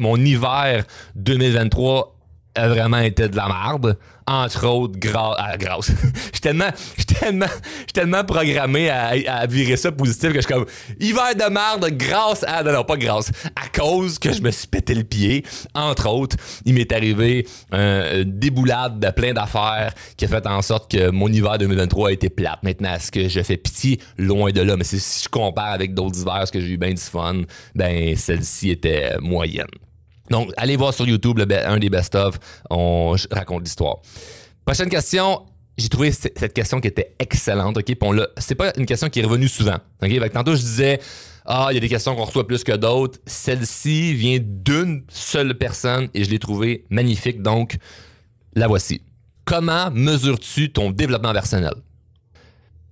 mon 0.00 0.16
hiver 0.16 0.84
2023 1.16 2.21
a 2.54 2.68
vraiment 2.68 2.98
été 2.98 3.28
de 3.28 3.36
la 3.36 3.48
merde 3.48 3.96
entre 4.26 4.66
autres, 4.66 4.98
grâce. 4.98 5.36
Ah, 5.38 5.56
grâce. 5.56 5.88
je 6.14 6.30
suis 6.32 6.40
tellement, 6.40 6.70
tellement, 7.18 7.46
tellement 7.92 8.24
programmé 8.24 8.88
à, 8.88 9.46
virer 9.46 9.76
ça 9.76 9.90
positif 9.92 10.28
que 10.28 10.36
je 10.36 10.40
suis 10.40 10.52
comme 10.52 10.66
hiver 11.00 11.34
de 11.34 11.50
merde 11.50 11.88
grâce 11.96 12.44
à. 12.44 12.62
Non, 12.62 12.72
non, 12.72 12.84
pas 12.84 12.96
grâce. 12.96 13.30
À 13.56 13.68
cause 13.68 14.18
que 14.18 14.32
je 14.32 14.42
me 14.42 14.50
suis 14.50 14.66
pété 14.66 14.94
le 14.94 15.04
pied. 15.04 15.44
Entre 15.74 16.08
autres, 16.08 16.36
il 16.64 16.74
m'est 16.74 16.92
arrivé 16.92 17.46
un 17.72 18.22
déboulade 18.24 19.00
de 19.00 19.10
plein 19.10 19.32
d'affaires 19.32 19.92
qui 20.16 20.24
a 20.24 20.28
fait 20.28 20.46
en 20.46 20.62
sorte 20.62 20.90
que 20.90 21.10
mon 21.10 21.28
hiver 21.28 21.58
2023 21.58 22.10
a 22.10 22.12
été 22.12 22.30
plate. 22.30 22.62
Maintenant, 22.62 22.94
est-ce 22.94 23.10
que 23.10 23.28
je 23.28 23.42
fais 23.42 23.56
pitié? 23.56 24.00
Loin 24.18 24.52
de 24.52 24.60
là. 24.60 24.76
Mais 24.76 24.84
si 24.84 25.24
je 25.24 25.28
compare 25.28 25.72
avec 25.72 25.94
d'autres 25.94 26.20
hivers, 26.20 26.46
ce 26.46 26.52
que 26.52 26.60
j'ai 26.60 26.70
eu 26.70 26.76
bien 26.76 26.92
du 26.92 27.02
fun, 27.02 27.42
ben, 27.74 28.16
celle-ci 28.16 28.70
était 28.70 29.16
moyenne. 29.20 29.66
Donc, 30.32 30.50
allez 30.56 30.76
voir 30.76 30.94
sur 30.94 31.06
YouTube 31.06 31.40
un 31.40 31.78
des 31.78 31.90
best-of. 31.90 32.38
On 32.70 33.14
raconte 33.30 33.64
l'histoire. 33.64 33.98
Prochaine 34.64 34.88
question. 34.88 35.42
j'ai 35.76 35.90
trouvé 35.90 36.10
cette 36.10 36.54
question 36.54 36.80
qui 36.80 36.88
était 36.88 37.14
excellente, 37.18 37.76
OK? 37.76 37.96
c'est 38.38 38.54
pas 38.54 38.72
une 38.78 38.86
question 38.86 39.08
qui 39.10 39.20
est 39.20 39.24
revenue 39.24 39.48
souvent, 39.48 39.76
tantôt, 40.32 40.54
je 40.54 40.60
disais, 40.60 41.00
ah, 41.44 41.68
il 41.70 41.74
y 41.74 41.76
a 41.76 41.80
des 41.80 41.88
questions 41.88 42.14
qu'on 42.16 42.24
reçoit 42.24 42.46
plus 42.46 42.64
que 42.64 42.72
d'autres. 42.72 43.18
Celle-ci 43.26 44.14
vient 44.14 44.38
d'une 44.40 45.04
seule 45.08 45.56
personne 45.58 46.08
et 46.14 46.24
je 46.24 46.30
l'ai 46.30 46.38
trouvée 46.38 46.84
magnifique, 46.88 47.42
donc 47.42 47.76
la 48.54 48.68
voici. 48.68 49.02
Comment 49.44 49.90
mesures-tu 49.90 50.72
ton 50.72 50.90
développement 50.90 51.32
personnel? 51.32 51.74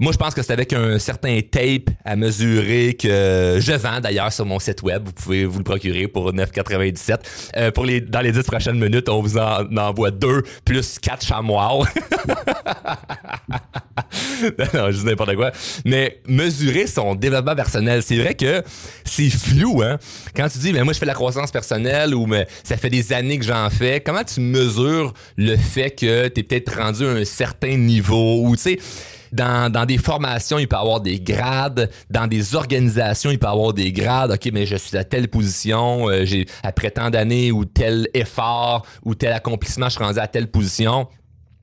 Moi, 0.01 0.13
je 0.13 0.17
pense 0.17 0.33
que 0.33 0.43
c'est 0.43 0.55
avec 0.55 0.73
un 0.73 0.99
certain 0.99 1.41
tape 1.43 1.91
à 2.07 2.17
mesurer 2.17 2.95
que 2.95 3.59
je 3.61 3.73
vends 3.73 4.01
d'ailleurs 4.01 4.33
sur 4.33 4.47
mon 4.47 4.59
site 4.59 4.83
web. 4.83 5.05
Vous 5.05 5.13
pouvez 5.13 5.45
vous 5.45 5.59
le 5.59 5.65
procurer 5.65 6.09
pour 6.09 6.33
9,97. 6.33 7.19
Euh, 7.59 7.71
pour 7.71 7.85
les, 7.85 8.01
dans 8.01 8.23
les 8.23 8.33
10 8.33 8.45
prochaines 8.45 8.79
minutes, 8.79 9.11
on 9.11 9.21
vous 9.21 9.37
en 9.37 9.77
envoie 9.77 10.11
deux 10.11 10.43
plus 10.65 10.99
quatre 10.99 11.27
chamois. 11.27 11.85
non, 14.73 14.91
n'importe 15.05 15.37
quoi. 15.37 15.53
Mais 15.85 16.23
mesurer 16.27 16.87
son 16.87 17.15
développement 17.15 17.55
personnel, 17.55 18.03
c'est 18.03 18.17
vrai 18.17 18.35
que 18.35 18.63
c'est 19.05 19.29
flou, 19.29 19.83
hein? 19.83 19.99
Quand 20.35 20.49
tu 20.49 20.61
dis, 20.61 20.73
mais 20.73 20.83
moi, 20.83 20.95
je 20.95 20.99
fais 20.99 21.05
la 21.05 21.13
croissance 21.13 21.51
personnelle 21.51 22.15
ou 22.15 22.25
mais 22.25 22.47
ça 22.65 22.79
fait 22.79 22.89
des 22.89 23.13
années 23.13 23.39
que 23.39 23.45
j'en 23.45 23.69
fais, 23.69 24.01
comment 24.01 24.25
tu 24.25 24.41
mesures 24.41 25.13
le 25.37 25.59
fait 25.59 25.91
que 25.91 26.29
tu 26.29 26.41
es 26.41 26.43
peut-être 26.43 26.75
rendu 26.75 27.05
à 27.05 27.11
un 27.11 27.25
certain 27.27 27.77
niveau 27.77 28.47
ou, 28.47 28.57
tu 28.57 28.63
sais, 28.63 28.79
dans, 29.33 29.87
des 29.87 29.99
formations, 29.99 30.59
il 30.59 30.69
peut 30.69 30.77
avoir 30.77 31.01
des 31.01 31.21
grades. 31.21 31.91
Dans 32.11 32.27
des 32.27 32.55
organisations, 32.55 33.31
il 33.31 33.39
peut 33.39 33.47
avoir 33.47 33.73
des 33.73 33.93
grades. 33.93 34.33
OK, 34.33 34.51
mais 34.53 34.67
je 34.67 34.77
suis 34.77 34.97
à 34.97 35.05
telle 35.05 35.29
position. 35.29 36.09
Euh, 36.09 36.25
j'ai 36.25 36.47
après 36.63 36.91
tant 36.91 37.11
d'années 37.11 37.53
ou 37.53 37.65
tel 37.65 38.09
effort 38.15 38.85
ou 39.05 39.15
tel 39.15 39.33
accomplissement, 39.33 39.87
je 39.87 39.97
suis 39.97 40.05
rendu 40.05 40.19
à 40.19 40.27
telle 40.27 40.51
position. 40.51 41.09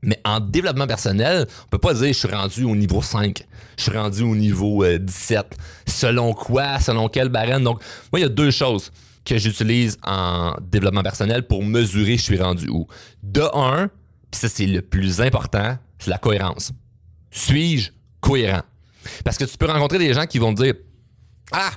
Mais 0.03 0.19
en 0.25 0.39
développement 0.39 0.87
personnel, 0.87 1.47
on 1.65 1.69
peut 1.69 1.79
pas 1.79 1.93
dire 1.93 2.07
je 2.07 2.13
suis 2.13 2.27
rendu 2.27 2.63
au 2.63 2.75
niveau 2.75 3.01
5, 3.01 3.43
je 3.77 3.83
suis 3.83 3.97
rendu 3.97 4.21
au 4.21 4.35
niveau 4.35 4.85
17. 4.85 5.37
Euh, 5.37 5.43
selon 5.87 6.33
quoi, 6.33 6.79
selon 6.79 7.09
quel 7.09 7.29
barème? 7.29 7.63
Donc, 7.63 7.81
moi, 8.11 8.19
il 8.19 8.21
y 8.21 8.25
a 8.25 8.29
deux 8.29 8.51
choses 8.51 8.91
que 9.25 9.37
j'utilise 9.37 9.97
en 10.03 10.53
développement 10.61 11.03
personnel 11.03 11.45
pour 11.45 11.63
mesurer 11.63 12.15
je 12.17 12.23
suis 12.23 12.41
rendu 12.41 12.69
où. 12.69 12.87
De 13.23 13.43
un, 13.53 13.89
puis 14.31 14.39
ça 14.39 14.47
c'est 14.47 14.67
le 14.67 14.81
plus 14.81 15.19
important, 15.19 15.77
c'est 15.99 16.09
la 16.09 16.17
cohérence. 16.17 16.71
Suis-je 17.37 17.91
cohérent? 18.19 18.63
Parce 19.23 19.37
que 19.37 19.45
tu 19.45 19.57
peux 19.57 19.67
rencontrer 19.67 19.99
des 19.99 20.13
gens 20.13 20.25
qui 20.25 20.39
vont 20.39 20.53
te 20.53 20.63
dire 20.63 20.73
Ah, 21.51 21.71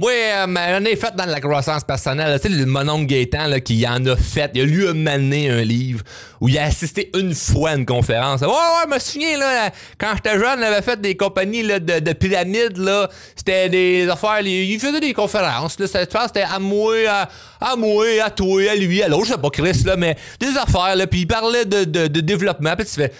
oui, 0.00 0.12
mais 0.48 0.76
on 0.80 0.84
est 0.84 0.96
fait 0.96 1.14
dans 1.14 1.24
la 1.24 1.40
croissance 1.40 1.84
personnelle. 1.84 2.40
Tu 2.40 2.48
sais, 2.48 2.54
le 2.54 2.66
mononcle 2.66 3.06
Gaétan 3.06 3.46
là, 3.46 3.60
qui 3.60 3.86
en 3.86 4.04
a 4.06 4.16
fait, 4.16 4.50
il 4.54 4.62
a 4.62 4.64
lu 4.64 4.88
un 4.88 5.06
un 5.06 5.62
livre 5.62 6.02
où 6.40 6.48
il 6.48 6.58
a 6.58 6.64
assisté 6.64 7.10
une 7.16 7.32
fois 7.32 7.70
à 7.70 7.74
une 7.76 7.86
conférence. 7.86 8.40
Ouais, 8.40 8.48
ouais, 8.48 8.54
je 8.88 8.94
me 8.94 8.98
souviens, 8.98 9.38
là, 9.38 9.70
quand 9.96 10.14
j'étais 10.16 10.36
jeune, 10.36 10.58
il 10.58 10.64
avait 10.64 10.82
fait 10.82 11.00
des 11.00 11.16
compagnies 11.16 11.62
là, 11.62 11.78
de, 11.78 12.00
de 12.00 12.12
pyramides. 12.12 12.76
Là. 12.76 13.08
C'était 13.36 13.68
des 13.68 14.08
affaires. 14.08 14.40
Il 14.40 14.80
faisait 14.80 14.98
des 14.98 15.12
conférences. 15.12 15.78
Là. 15.78 15.86
C'était 15.86 16.42
à 16.42 16.58
moi, 16.58 16.96
à, 17.08 17.28
à, 17.60 17.76
moi, 17.76 18.04
à 18.24 18.30
toi, 18.30 18.68
à 18.68 18.74
lui, 18.74 19.00
à 19.00 19.08
l'autre, 19.08 19.26
je 19.26 19.32
sais 19.32 19.38
pas 19.38 19.50
Chris, 19.50 19.84
là, 19.84 19.94
mais 19.96 20.16
des 20.40 20.56
affaires. 20.58 20.96
Là, 20.96 21.06
puis 21.06 21.20
il 21.20 21.26
parlait 21.28 21.66
de, 21.66 21.84
de, 21.84 22.08
de 22.08 22.20
développement. 22.20 22.74
Puis 22.76 22.86
tu 22.86 22.94
fais 22.94 23.12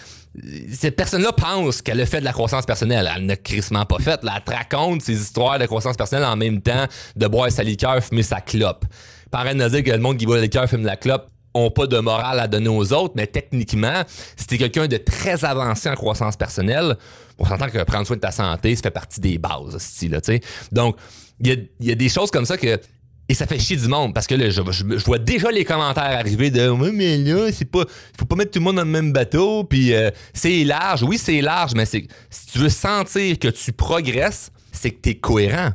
cette 0.72 0.96
personne-là 0.96 1.32
pense 1.32 1.80
qu'elle 1.80 2.00
a 2.00 2.06
fait 2.06 2.20
de 2.20 2.24
la 2.24 2.32
croissance 2.32 2.66
personnelle. 2.66 3.08
Elle 3.16 3.26
n'a 3.26 3.36
crissement 3.36 3.84
pas 3.84 3.98
fait. 3.98 4.20
elle 4.22 4.44
te 4.44 4.50
raconte 4.50 5.02
ses 5.02 5.20
histoires 5.20 5.58
de 5.58 5.66
croissance 5.66 5.96
personnelle 5.96 6.26
en 6.26 6.36
même 6.36 6.60
temps 6.60 6.86
de 7.14 7.26
boire 7.26 7.50
sa 7.50 7.62
liqueur, 7.62 8.02
fumer 8.02 8.22
sa 8.22 8.40
clope. 8.40 8.84
Pareil 9.30 9.56
de 9.56 9.68
dire 9.68 9.82
que 9.82 9.90
le 9.90 9.98
monde 9.98 10.16
qui 10.16 10.26
boit 10.26 10.36
la 10.36 10.42
liqueur, 10.42 10.68
fume 10.68 10.84
la 10.84 10.96
clope, 10.96 11.28
ont 11.54 11.70
pas 11.70 11.86
de 11.86 11.98
morale 11.98 12.40
à 12.40 12.48
donner 12.48 12.68
aux 12.68 12.92
autres, 12.92 13.14
mais 13.16 13.28
techniquement, 13.28 14.02
si 14.36 14.46
t'es 14.46 14.58
quelqu'un 14.58 14.88
de 14.88 14.96
très 14.96 15.44
avancé 15.44 15.88
en 15.88 15.94
croissance 15.94 16.36
personnelle, 16.36 16.96
on 17.38 17.44
s'entend 17.44 17.68
que 17.68 17.82
prendre 17.84 18.06
soin 18.06 18.16
de 18.16 18.20
ta 18.20 18.32
santé, 18.32 18.74
ça 18.74 18.82
fait 18.82 18.90
partie 18.90 19.20
des 19.20 19.38
bases, 19.38 20.02
là, 20.08 20.20
tu 20.20 20.32
sais. 20.32 20.40
Donc, 20.72 20.96
il 21.40 21.68
y 21.80 21.92
a 21.92 21.94
des 21.94 22.08
choses 22.08 22.30
comme 22.30 22.44
ça 22.44 22.56
que 22.56 22.80
et 23.28 23.34
ça 23.34 23.46
fait 23.46 23.58
chier 23.58 23.76
du 23.76 23.88
monde 23.88 24.12
parce 24.12 24.26
que 24.26 24.34
là, 24.34 24.50
je, 24.50 24.60
vois 25.04 25.18
déjà 25.18 25.50
les 25.50 25.64
commentaires 25.64 26.04
arriver 26.04 26.50
de 26.50 26.68
oui, 26.68 26.90
mais 26.92 27.16
là, 27.16 27.50
c'est 27.52 27.64
pas. 27.64 27.84
Faut 28.18 28.26
pas 28.26 28.36
mettre 28.36 28.50
tout 28.50 28.58
le 28.58 28.64
monde 28.64 28.76
dans 28.76 28.84
le 28.84 28.90
même 28.90 29.12
bateau. 29.12 29.64
Puis 29.64 29.94
euh, 29.94 30.10
c'est 30.34 30.64
large. 30.64 31.02
Oui, 31.02 31.16
c'est 31.16 31.40
large, 31.40 31.72
mais 31.74 31.86
si 31.86 32.06
tu 32.52 32.58
veux 32.58 32.68
sentir 32.68 33.38
que 33.38 33.48
tu 33.48 33.72
progresses, 33.72 34.50
c'est 34.72 34.90
que 34.90 35.00
tu 35.00 35.10
es 35.10 35.14
cohérent. 35.14 35.70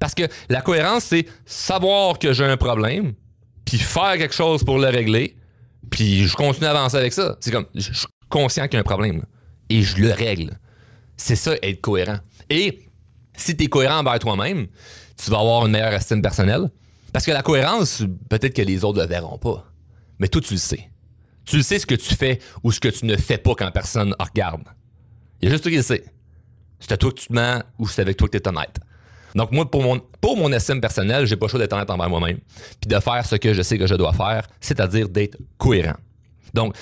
Parce 0.00 0.14
que 0.14 0.22
la 0.48 0.62
cohérence, 0.62 1.04
c'est 1.04 1.26
savoir 1.44 2.18
que 2.18 2.32
j'ai 2.32 2.44
un 2.44 2.56
problème, 2.56 3.14
puis 3.64 3.78
faire 3.78 4.16
quelque 4.16 4.34
chose 4.34 4.64
pour 4.64 4.78
le 4.78 4.86
régler, 4.86 5.36
puis 5.90 6.26
je 6.26 6.36
continue 6.36 6.66
à 6.66 6.70
avancer 6.70 6.96
avec 6.96 7.12
ça. 7.12 7.36
C'est 7.40 7.50
comme, 7.50 7.66
je 7.74 7.92
suis 7.92 8.06
conscient 8.28 8.64
qu'il 8.64 8.74
y 8.74 8.76
a 8.76 8.80
un 8.80 8.84
problème, 8.84 9.24
et 9.68 9.82
je 9.82 9.96
le 9.96 10.12
règle. 10.12 10.58
C'est 11.16 11.36
ça, 11.36 11.54
être 11.62 11.80
cohérent. 11.80 12.18
Et 12.48 12.86
si 13.34 13.56
tu 13.56 13.64
es 13.64 13.66
cohérent 13.66 13.98
envers 13.98 14.18
toi-même, 14.18 14.68
tu 15.22 15.30
vas 15.30 15.40
avoir 15.40 15.66
une 15.66 15.72
meilleure 15.72 15.92
estime 15.92 16.22
personnelle. 16.22 16.68
Parce 17.12 17.24
que 17.24 17.30
la 17.30 17.42
cohérence, 17.42 18.02
peut-être 18.28 18.54
que 18.54 18.62
les 18.62 18.84
autres 18.84 18.98
ne 18.98 19.02
le 19.02 19.08
verront 19.08 19.38
pas. 19.38 19.64
Mais 20.18 20.28
toi, 20.28 20.40
tu 20.40 20.54
le 20.54 20.58
sais. 20.58 20.90
Tu 21.44 21.56
le 21.56 21.62
sais 21.62 21.78
ce 21.78 21.86
que 21.86 21.94
tu 21.94 22.14
fais 22.14 22.38
ou 22.62 22.72
ce 22.72 22.80
que 22.80 22.88
tu 22.88 23.06
ne 23.06 23.16
fais 23.16 23.38
pas 23.38 23.54
quand 23.54 23.70
personne 23.70 24.14
regarde. 24.18 24.62
Il 25.40 25.46
y 25.46 25.48
a 25.48 25.52
juste 25.52 25.62
toi 25.62 25.70
qui 25.70 25.76
le 25.76 25.82
sais. 25.82 26.04
C'est 26.80 26.92
à 26.92 26.96
toi 26.96 27.10
que 27.10 27.18
tu 27.18 27.28
te 27.28 27.32
mens 27.32 27.62
ou 27.78 27.88
c'est 27.88 28.02
avec 28.02 28.16
toi 28.16 28.28
que 28.28 28.36
tu 28.36 28.42
es 28.42 28.48
honnête. 28.48 28.78
Donc, 29.34 29.52
moi, 29.52 29.70
pour 29.70 29.82
mon, 29.82 30.00
pour 30.20 30.36
mon 30.36 30.52
estime 30.52 30.80
personnelle, 30.80 31.26
j'ai 31.26 31.36
pas 31.36 31.46
le 31.46 31.50
choix 31.50 31.60
d'être 31.60 31.72
honnête 31.72 31.90
envers 31.90 32.08
moi-même. 32.08 32.38
Puis 32.80 32.88
de 32.88 33.00
faire 33.00 33.24
ce 33.24 33.36
que 33.36 33.54
je 33.54 33.62
sais 33.62 33.78
que 33.78 33.86
je 33.86 33.94
dois 33.94 34.12
faire, 34.12 34.46
c'est-à-dire 34.60 35.08
d'être 35.08 35.38
cohérent. 35.56 35.96
Donc, 36.54 36.74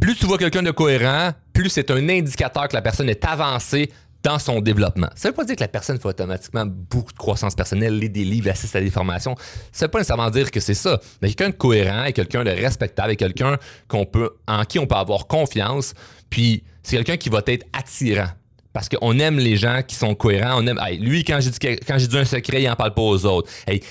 plus 0.00 0.16
tu 0.16 0.26
vois 0.26 0.38
quelqu'un 0.38 0.62
de 0.62 0.70
cohérent, 0.70 1.32
plus 1.52 1.68
c'est 1.68 1.90
un 1.90 2.08
indicateur 2.08 2.68
que 2.68 2.74
la 2.74 2.82
personne 2.82 3.08
est 3.08 3.24
avancée 3.24 3.92
dans 4.22 4.38
son 4.38 4.60
développement. 4.60 5.08
Ça 5.14 5.28
veut 5.28 5.34
pas 5.34 5.44
dire 5.44 5.56
que 5.56 5.60
la 5.60 5.68
personne 5.68 5.98
fait 5.98 6.08
automatiquement 6.08 6.64
beaucoup 6.66 7.12
de 7.12 7.18
croissance 7.18 7.54
personnelle, 7.54 7.98
lit 7.98 8.10
des 8.10 8.24
livres, 8.24 8.50
assiste 8.50 8.76
à 8.76 8.80
des 8.80 8.90
formations. 8.90 9.34
Ça 9.72 9.86
veut 9.86 9.90
pas 9.90 9.98
nécessairement 9.98 10.30
dire 10.30 10.50
que 10.50 10.60
c'est 10.60 10.74
ça. 10.74 11.00
Mais 11.20 11.28
quelqu'un 11.28 11.50
de 11.50 11.56
cohérent 11.56 12.04
et 12.04 12.12
quelqu'un 12.12 12.44
de 12.44 12.50
respectable 12.50 13.12
et 13.12 13.16
quelqu'un 13.16 13.58
en 13.90 14.64
qui 14.64 14.78
on 14.78 14.86
peut 14.86 14.94
avoir 14.94 15.26
confiance, 15.26 15.94
puis 16.30 16.64
c'est 16.82 16.96
quelqu'un 16.96 17.16
qui 17.16 17.28
va 17.28 17.42
être 17.46 17.66
attirant 17.72 18.28
parce 18.72 18.88
qu'on 18.88 19.18
aime 19.18 19.38
les 19.38 19.56
gens 19.56 19.82
qui 19.86 19.94
sont 19.94 20.14
cohérents. 20.14 20.62
On 20.62 20.66
aime, 20.66 20.80
lui, 20.98 21.24
quand 21.24 21.38
j'ai 21.40 22.06
dit, 22.06 22.18
un 22.18 22.24
secret, 22.24 22.62
il 22.62 22.70
en 22.70 22.76
parle 22.76 22.94
pas 22.94 23.02
aux 23.02 23.26
autres. 23.26 23.50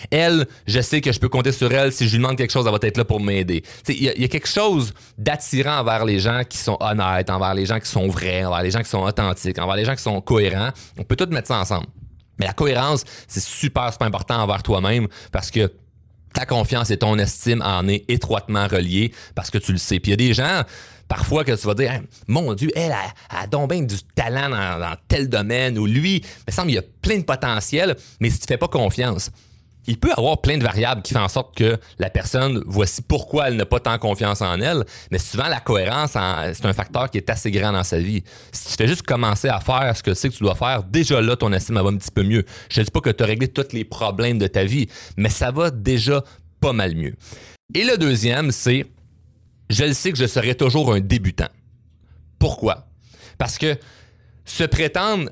elle, 0.10 0.48
je 0.66 0.82
sais 0.82 1.02
que 1.02 1.12
je 1.12 1.20
peux 1.20 1.30
compter 1.30 1.52
sur 1.52 1.72
elle. 1.72 1.92
Si 1.92 2.08
je 2.08 2.12
lui 2.12 2.22
demande 2.22 2.38
quelque 2.38 2.52
chose, 2.52 2.66
elle 2.66 2.72
va 2.72 2.80
être 2.82 2.98
là 2.98 3.06
pour 3.06 3.20
m'aider. 3.20 3.64
Il 3.88 4.02
y, 4.02 4.24
a 4.24 4.28
quelque 4.28 4.48
chose 4.48 4.94
d'attirant 5.18 5.80
envers 5.80 6.06
les 6.06 6.20
gens 6.20 6.42
qui 6.48 6.58
sont 6.58 6.78
honnêtes, 6.80 7.30
envers 7.30 7.54
les 7.54 7.66
gens 7.66 7.80
qui 7.80 7.90
sont 7.90 8.08
vrais, 8.08 8.44
envers 8.44 8.64
les 8.64 8.72
gens 8.72 8.82
qui 8.82 8.90
sont 8.90 9.04
authentiques, 9.04 9.60
envers 9.60 9.76
les 9.76 9.86
gens 9.86 9.96
qui 9.96 10.04
sont 10.04 10.20
cohérents. 10.22 10.70
On 10.98 11.04
peut 11.04 11.16
tout 11.16 11.28
mettre 11.28 11.48
ça 11.48 11.60
ensemble. 11.60 11.86
Mais 12.40 12.48
la 12.48 12.54
cohérence, 12.54 13.04
c'est 13.28 13.44
super, 13.44 13.92
super 13.92 14.08
important 14.08 14.42
envers 14.42 14.64
toi-même 14.64 15.08
parce 15.32 15.52
que 15.52 15.72
ta 16.34 16.46
confiance 16.46 16.90
et 16.92 16.98
ton 16.98 17.18
estime 17.20 17.62
en 17.62 17.88
est 17.88 18.06
étroitement 18.10 18.68
reliées 18.68 19.14
parce 19.36 19.52
que 19.52 19.58
tu 19.58 19.72
le 19.72 19.78
sais. 19.78 20.00
Puis 20.00 20.12
il 20.12 20.14
y 20.22 20.26
a 20.26 20.28
des 20.28 20.34
gens, 20.34 20.62
parfois 21.12 21.44
que 21.44 21.52
tu 21.52 21.68
vas 21.68 21.74
dire 21.74 22.00
mon 22.30 22.54
Dieu, 22.54 22.70
elle 22.74 22.96
a, 23.30 23.46
donc 23.46 23.72
bien 23.72 23.82
du 23.82 23.98
talent 24.16 24.50
dans, 24.50 24.96
tel 25.10 25.28
domaine 25.28 25.78
ou 25.78 25.86
lui, 25.86 26.16
il 26.16 26.24
me 26.48 26.54
semble 26.54 26.68
qu'il 26.68 26.76
y 26.76 26.80
a 26.80 26.84
plein 27.02 27.18
de 27.18 27.24
potentiel, 27.24 27.98
mais 28.22 28.30
si 28.30 28.40
tu 28.40 28.46
fais 28.48 28.58
pas 28.58 28.70
confiance, 28.70 29.30
il 29.88 30.00
peut 30.00 30.14
avoir 30.16 30.40
plein 30.40 30.58
de 30.58 30.64
variables 30.64 31.02
qui 31.02 31.14
font 31.14 31.20
en 31.20 31.28
sorte 31.28 31.54
que 31.54 31.78
la 32.00 32.10
personne, 32.10 32.64
voici 32.66 33.02
pourquoi 33.02 33.50
elle 33.50 33.58
n'a 33.58 33.66
pas 33.66 33.82
tant 33.82 33.98
confiance 33.98 34.42
en 34.42 34.62
elle, 34.62 34.86
mais 35.12 35.18
souvent 35.18 35.50
la 35.50 35.60
cohérence, 35.60 36.12
c'est 36.12 36.66
un 36.66 36.74
facteur 36.74 37.10
qui 37.10 37.18
est 37.18 37.30
assez 37.30 37.52
grand 37.52 37.74
dans 37.74 37.84
sa 37.84 38.00
vie. 38.00 38.24
Si 38.54 38.70
tu 38.70 38.76
fais 38.78 38.88
juste 38.88 39.02
commencer 39.02 39.50
à 39.50 39.60
faire 39.60 39.92
ce 39.98 40.04
que 40.04 40.14
c'est 40.14 40.30
que 40.30 40.36
tu 40.36 40.44
dois 40.44 40.56
faire, 40.56 40.84
déjà 40.84 41.20
là, 41.20 41.36
ton 41.36 41.52
estime 41.52 41.76
va 41.76 41.90
un 41.90 41.98
petit 41.98 42.12
peu 42.12 42.24
mieux. 42.24 42.46
Je 42.70 42.80
ne 42.80 42.86
dis 42.86 42.92
pas 42.92 43.02
que 43.02 43.10
tu 43.10 43.22
as 43.22 43.28
réglé 43.28 43.50
tous 43.50 43.74
les 43.74 43.84
problèmes 43.84 44.38
de 44.38 44.48
ta 44.48 44.64
vie, 44.64 44.88
mais 45.18 45.30
ça 45.30 45.52
va 45.52 45.72
déjà 45.72 46.24
pas 46.62 46.72
mal 46.72 46.96
mieux. 46.96 47.16
Et 47.74 47.84
le 47.84 47.98
deuxième, 47.98 48.52
c'est 48.52 48.86
je 49.72 49.84
le 49.86 49.94
sais 49.94 50.12
que 50.12 50.18
je 50.18 50.28
serai 50.28 50.56
toujours 50.56 50.94
un 50.94 51.00
débutant. 51.00 51.50
Pourquoi? 52.40 52.88
Parce 53.38 53.58
que 53.58 53.78
se 54.46 54.64
prétendre 54.64 55.30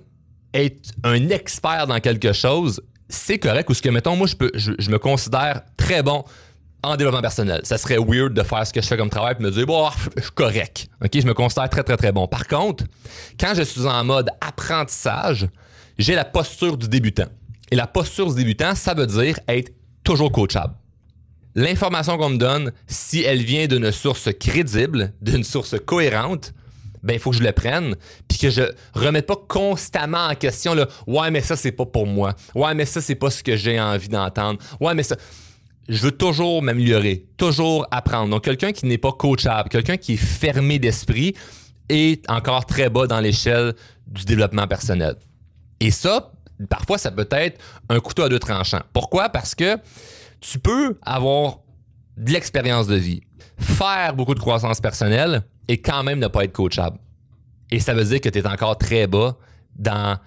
être 0.53 0.91
un 1.03 1.29
expert 1.29 1.87
dans 1.87 1.99
quelque 1.99 2.33
chose, 2.33 2.81
c'est 3.07 3.39
correct. 3.39 3.69
Ou 3.69 3.73
ce 3.73 3.81
que, 3.81 3.89
mettons, 3.89 4.15
moi, 4.15 4.27
je, 4.27 4.71
je, 4.77 4.89
me 4.89 4.97
considère 4.97 5.61
très 5.77 6.03
bon 6.03 6.23
en 6.81 6.95
développement 6.95 7.21
personnel. 7.21 7.61
Ça 7.63 7.77
serait 7.77 7.97
weird 7.97 8.33
de 8.33 8.43
faire 8.43 8.65
ce 8.65 8.73
que 8.73 8.81
je 8.81 8.87
fais 8.87 8.97
comme 8.97 9.09
travail 9.09 9.35
et 9.39 9.43
me 9.43 9.51
dire, 9.51 9.65
bon, 9.65 9.89
je 10.15 10.21
suis 10.21 10.31
correct. 10.31 10.87
OK, 11.03 11.11
je 11.13 11.27
me 11.27 11.33
considère 11.33 11.69
très, 11.69 11.83
très, 11.83 11.97
très 11.97 12.11
bon. 12.11 12.27
Par 12.27 12.47
contre, 12.47 12.85
quand 13.39 13.53
je 13.55 13.63
suis 13.63 13.85
en 13.85 14.03
mode 14.03 14.29
apprentissage, 14.41 15.47
j'ai 15.97 16.15
la 16.15 16.25
posture 16.25 16.77
du 16.77 16.87
débutant. 16.87 17.27
Et 17.71 17.75
la 17.75 17.87
posture 17.87 18.29
du 18.29 18.35
débutant, 18.35 18.73
ça 18.75 18.93
veut 18.93 19.07
dire 19.07 19.39
être 19.47 19.71
toujours 20.03 20.31
coachable 20.31 20.73
l'information 21.55 22.17
qu'on 22.17 22.29
me 22.29 22.37
donne, 22.37 22.71
si 22.87 23.21
elle 23.23 23.43
vient 23.43 23.67
d'une 23.67 23.91
source 23.91 24.29
crédible, 24.39 25.13
d'une 25.21 25.43
source 25.43 25.75
cohérente, 25.85 26.53
ben 27.01 27.13
il 27.13 27.19
faut 27.19 27.31
que 27.31 27.37
je 27.37 27.43
le 27.43 27.51
prenne, 27.51 27.95
puis 28.27 28.37
que 28.37 28.49
je 28.49 28.63
remette 28.93 29.25
pas 29.25 29.37
constamment 29.47 30.27
en 30.27 30.35
question 30.35 30.75
le 30.75 30.85
ouais 31.07 31.31
mais 31.31 31.39
ça 31.39 31.55
c'est 31.55 31.71
pas 31.71 31.85
pour 31.85 32.05
moi, 32.05 32.33
ouais 32.55 32.73
mais 32.73 32.85
ça 32.85 32.99
c'est 32.99 33.15
pas 33.15 33.29
ce 33.29 33.41
que 33.41 33.55
j'ai 33.55 33.79
envie 33.79 34.09
d'entendre, 34.09 34.59
ouais 34.81 34.93
mais 34.93 35.03
ça 35.03 35.15
je 35.89 35.97
veux 36.03 36.11
toujours 36.11 36.61
m'améliorer, 36.61 37.25
toujours 37.35 37.87
apprendre. 37.89 38.29
Donc 38.29 38.43
quelqu'un 38.43 38.71
qui 38.71 38.85
n'est 38.85 38.99
pas 38.99 39.11
coachable, 39.11 39.69
quelqu'un 39.69 39.97
qui 39.97 40.13
est 40.13 40.17
fermé 40.17 40.77
d'esprit, 40.77 41.33
est 41.89 42.29
encore 42.29 42.65
très 42.65 42.89
bas 42.89 43.07
dans 43.07 43.19
l'échelle 43.19 43.73
du 44.07 44.23
développement 44.23 44.67
personnel. 44.67 45.15
Et 45.79 45.89
ça, 45.89 46.31
parfois, 46.69 46.99
ça 46.99 47.09
peut 47.09 47.27
être 47.31 47.59
un 47.89 47.99
couteau 47.99 48.23
à 48.23 48.29
deux 48.29 48.37
tranchants. 48.37 48.83
Pourquoi? 48.93 49.29
Parce 49.29 49.55
que 49.55 49.77
tu 50.41 50.59
peux 50.59 50.97
avoir 51.01 51.59
de 52.17 52.31
l'expérience 52.31 52.87
de 52.87 52.95
vie, 52.95 53.21
faire 53.57 54.15
beaucoup 54.15 54.35
de 54.35 54.39
croissance 54.39 54.79
personnelle 54.79 55.43
et 55.67 55.81
quand 55.81 56.03
même 56.03 56.19
ne 56.19 56.27
pas 56.27 56.43
être 56.43 56.53
coachable. 56.53 56.97
Et 57.71 57.79
ça 57.79 57.93
veut 57.93 58.03
dire 58.03 58.21
que 58.21 58.29
tu 58.29 58.39
es 58.39 58.47
encore 58.47 58.77
très 58.77 59.07
bas 59.07 59.37
dans 59.75 60.17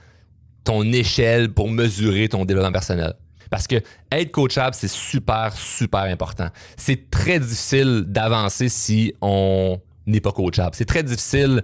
ton 0.64 0.84
échelle 0.92 1.52
pour 1.52 1.68
mesurer 1.68 2.28
ton 2.28 2.44
développement 2.44 2.72
personnel. 2.72 3.14
Parce 3.50 3.66
que 3.66 3.76
être 4.10 4.30
coachable, 4.30 4.74
c'est 4.74 4.88
super, 4.88 5.52
super 5.54 6.02
important. 6.02 6.48
C'est 6.76 7.10
très 7.10 7.38
difficile 7.38 8.04
d'avancer 8.06 8.68
si 8.68 9.12
on 9.20 9.78
n'est 10.06 10.20
pas 10.20 10.32
coachable. 10.32 10.74
C'est 10.74 10.86
très 10.86 11.02
difficile 11.02 11.62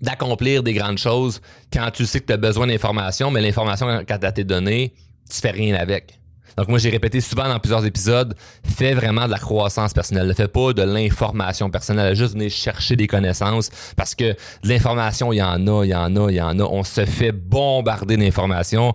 d'accomplir 0.00 0.62
des 0.62 0.74
grandes 0.74 0.98
choses 0.98 1.40
quand 1.72 1.90
tu 1.92 2.04
sais 2.04 2.20
que 2.20 2.26
tu 2.26 2.32
as 2.32 2.36
besoin 2.36 2.66
d'informations, 2.66 3.30
mais 3.30 3.40
l'information, 3.40 3.86
quand 4.06 4.18
elle 4.20 4.28
été 4.28 4.44
donnée, 4.44 4.92
tu 5.30 5.40
fais 5.40 5.50
rien 5.50 5.76
avec. 5.76 6.18
Donc 6.56 6.68
moi, 6.68 6.78
j'ai 6.78 6.90
répété 6.90 7.20
souvent 7.20 7.48
dans 7.48 7.58
plusieurs 7.58 7.84
épisodes, 7.84 8.34
fais 8.64 8.94
vraiment 8.94 9.26
de 9.26 9.30
la 9.30 9.38
croissance 9.38 9.92
personnelle. 9.92 10.26
Ne 10.26 10.32
fais 10.32 10.48
pas 10.48 10.72
de 10.72 10.82
l'information 10.82 11.70
personnelle. 11.70 12.14
Juste 12.14 12.34
venez 12.34 12.50
chercher 12.50 12.96
des 12.96 13.06
connaissances 13.06 13.70
parce 13.96 14.14
que 14.14 14.34
l'information, 14.64 15.32
il 15.32 15.36
y 15.36 15.42
en 15.42 15.66
a, 15.66 15.84
il 15.84 15.90
y 15.90 15.94
en 15.94 16.16
a, 16.16 16.30
il 16.30 16.36
y 16.36 16.40
en 16.40 16.58
a. 16.58 16.62
On 16.64 16.82
se 16.82 17.04
fait 17.04 17.32
bombarder 17.32 18.16
d'informations 18.16 18.92